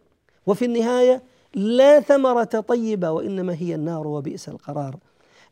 وفي 0.46 0.64
النهاية 0.64 1.22
لا 1.54 2.00
ثمرة 2.00 2.44
طيبة 2.44 3.10
وإنما 3.10 3.54
هي 3.54 3.74
النار 3.74 4.06
وبئس 4.06 4.48
القرار. 4.48 4.96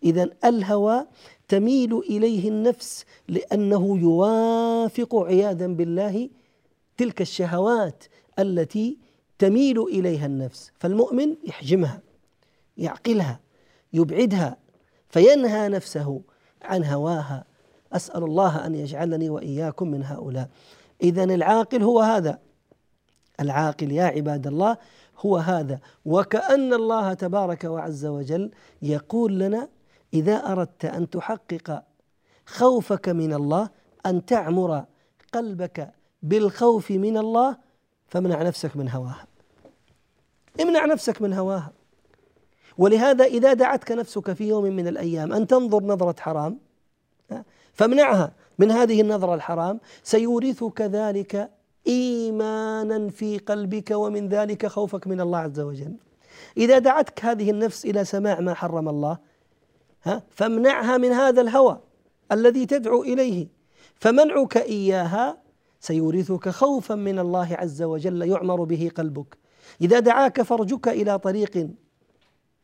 إذا 0.04 0.30
الهوى 0.44 1.06
تميل 1.48 1.98
إليه 1.98 2.48
النفس 2.48 3.04
لأنه 3.28 3.98
يوافق 3.98 5.16
عياذا 5.16 5.66
بالله 5.66 6.28
تلك 6.96 7.20
الشهوات 7.20 8.04
التي 8.38 8.98
تميل 9.38 9.82
إليها 9.82 10.26
النفس. 10.26 10.72
فالمؤمن 10.78 11.36
يحجمها 11.44 12.00
يعقلها 12.76 13.40
يبعدها 13.92 14.56
فينهى 15.08 15.68
نفسه 15.68 16.20
عن 16.62 16.84
هواها. 16.84 17.44
أسأل 17.92 18.24
الله 18.24 18.66
أن 18.66 18.74
يجعلني 18.74 19.30
وإياكم 19.30 19.90
من 19.90 20.04
هؤلاء. 20.04 20.48
إذا 21.02 21.24
العاقل 21.24 21.82
هو 21.82 22.00
هذا. 22.00 22.38
العاقل 23.40 23.92
يا 23.92 24.04
عباد 24.04 24.46
الله 24.46 24.76
هو 25.20 25.36
هذا. 25.36 25.80
وكأن 26.04 26.74
الله 26.74 27.14
تبارك 27.14 27.64
وعز 27.64 28.06
وجل 28.06 28.50
يقول 28.82 29.38
لنا 29.38 29.68
إذا 30.14 30.52
أردت 30.52 30.84
أن 30.84 31.10
تحقق 31.10 31.82
خوفك 32.46 33.08
من 33.08 33.32
الله 33.32 33.68
أن 34.06 34.26
تعمر 34.26 34.84
قلبك 35.32 35.92
بالخوف 36.22 36.90
من 36.90 37.16
الله 37.16 37.56
فامنع 38.06 38.42
نفسك 38.42 38.76
من 38.76 38.88
هواها. 38.88 39.26
امنع 40.60 40.84
نفسك 40.84 41.22
من 41.22 41.32
هواها. 41.32 41.72
ولهذا 42.78 43.24
إذا 43.24 43.52
دعتك 43.52 43.92
نفسك 43.92 44.32
في 44.32 44.48
يوم 44.48 44.64
من 44.64 44.88
الأيام 44.88 45.32
أن 45.32 45.46
تنظر 45.46 45.82
نظرة 45.82 46.20
حرام 46.20 46.58
فامنعها 47.72 48.32
من 48.58 48.70
هذه 48.70 49.00
النظرة 49.00 49.34
الحرام. 49.34 49.80
سيورثك 50.02 50.80
ذلك 50.80 51.50
إيمانا 51.86 53.08
في 53.08 53.38
قلبك 53.38 53.90
ومن 53.90 54.28
ذلك 54.28 54.66
خوفك 54.66 55.06
من 55.06 55.20
الله 55.20 55.38
عز 55.38 55.60
وجل. 55.60 55.96
إذا 56.56 56.78
دعتك 56.78 57.24
هذه 57.24 57.50
النفس 57.50 57.84
إلى 57.84 58.04
سماع 58.04 58.40
ما 58.40 58.54
حرم 58.54 58.88
الله 58.88 59.18
ها 60.02 60.22
فامنعها 60.30 60.96
من 60.96 61.12
هذا 61.12 61.40
الهوى 61.40 61.80
الذي 62.32 62.66
تدعو 62.66 63.02
إليه. 63.02 63.48
فمنعك 63.94 64.56
إياها 64.56 65.38
سيورثك 65.80 66.48
خوفا 66.48 66.94
من 66.94 67.18
الله 67.18 67.54
عز 67.54 67.82
وجل 67.82 68.22
يعمر 68.22 68.64
به 68.64 68.90
قلبك. 68.96 69.38
إذا 69.80 69.98
دعاك 70.00 70.42
فرجك 70.42 70.88
إلى 70.88 71.18
طريق 71.18 71.68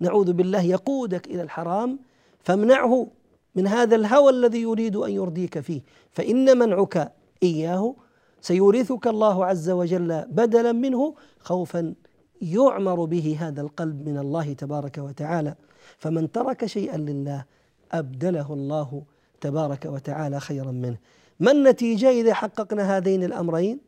نعوذ 0.01 0.33
بالله 0.33 0.63
يقودك 0.63 1.27
إلى 1.27 1.43
الحرام 1.43 1.99
فامنعه 2.41 3.07
من 3.55 3.67
هذا 3.67 3.97
الهوى 3.97 4.31
الذي 4.31 4.61
يريد 4.61 4.97
أن 4.97 5.11
يرديك 5.11 5.61
فيه. 5.61 5.83
فإن 6.11 6.59
منعك 6.59 7.13
إياه 7.43 7.95
سيورثك 8.41 9.07
الله 9.07 9.45
عز 9.45 9.71
وجل 9.71 10.25
بدلا 10.29 10.73
منه 10.73 11.15
خوفا 11.41 11.95
يعمر 12.43 13.05
به 13.05 13.37
هذا 13.41 13.61
القلب 13.61 14.09
من 14.09 14.19
الله 14.19 14.53
تبارك 14.53 14.99
وتعالى. 14.99 15.55
فمن 15.99 16.33
ترك 16.33 16.67
شيئا 16.67 16.97
لله 16.97 17.45
أبدله 17.93 18.53
الله 18.53 19.03
تبارك 19.41 19.85
وتعالى 19.85 20.41
خيرا 20.41 20.71
منه. 20.71 20.97
ما 21.41 21.53
النتيجة 21.53 22.11
إذا 22.11 22.35
حققنا 22.35 22.97
هذين 22.97 23.25
الأمرين؟ 23.25 23.81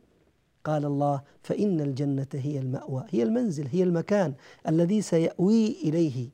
قال 0.65 0.85
الله 0.85 1.23
فإن 1.43 1.81
الجنة 1.81 2.27
هي 2.33 2.59
المأوى 2.59 3.05
هي 3.11 3.23
المنزل 3.23 3.67
هي 3.67 3.83
المكان 3.83 4.35
الذي 4.69 5.03
سيأوي 5.03 5.77
إليه. 5.85 6.29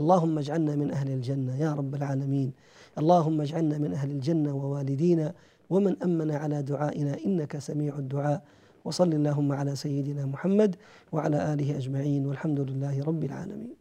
اللهم 0.00 0.38
اجعلنا 0.38 0.76
من 0.76 0.90
أهل 0.90 1.08
الجنة 1.08 1.60
يا 1.60 1.72
رب 1.72 1.94
العالمين. 1.94 2.52
اللهم 2.98 3.40
اجعلنا 3.40 3.78
من 3.78 3.92
أهل 3.92 4.10
الجنة 4.10 4.56
ووالدينا 4.56 5.34
ومن 5.70 6.02
أمن 6.02 6.30
على 6.30 6.62
دعائنا 6.62 7.16
إنك 7.26 7.58
سميع 7.58 7.98
الدعاء. 7.98 8.42
وصل 8.84 9.12
اللهم 9.12 9.52
على 9.52 9.76
سيدنا 9.76 10.26
محمد 10.26 10.76
وعلى 11.12 11.52
آله 11.52 11.76
أجمعين. 11.76 12.26
والحمد 12.26 12.60
لله 12.60 13.04
رب 13.06 13.24
العالمين. 13.24 13.76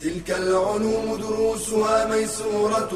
تلك 0.00 0.30
العلوم 0.30 1.16
دروسها 1.16 1.96
ميسورة 2.12 2.92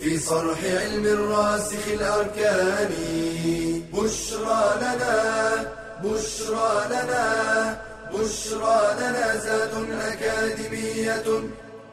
في 0.00 0.18
صرح 0.18 0.64
علم 0.64 1.04
الراسخ 1.06 1.88
الأركان. 1.88 2.92
بشرى 3.94 4.64
لنا 4.82 5.16
بشرى 6.04 6.72
لنا 6.92 7.24
بشرى 8.14 8.80
لنا 9.00 9.36
زاد 9.36 9.74
أكاديمية 10.10 11.28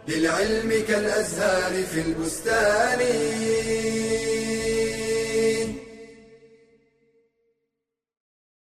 للعلم 0.08 0.72
كالأزهار 0.88 1.74
في 1.84 2.02
البستان. 2.02 3.02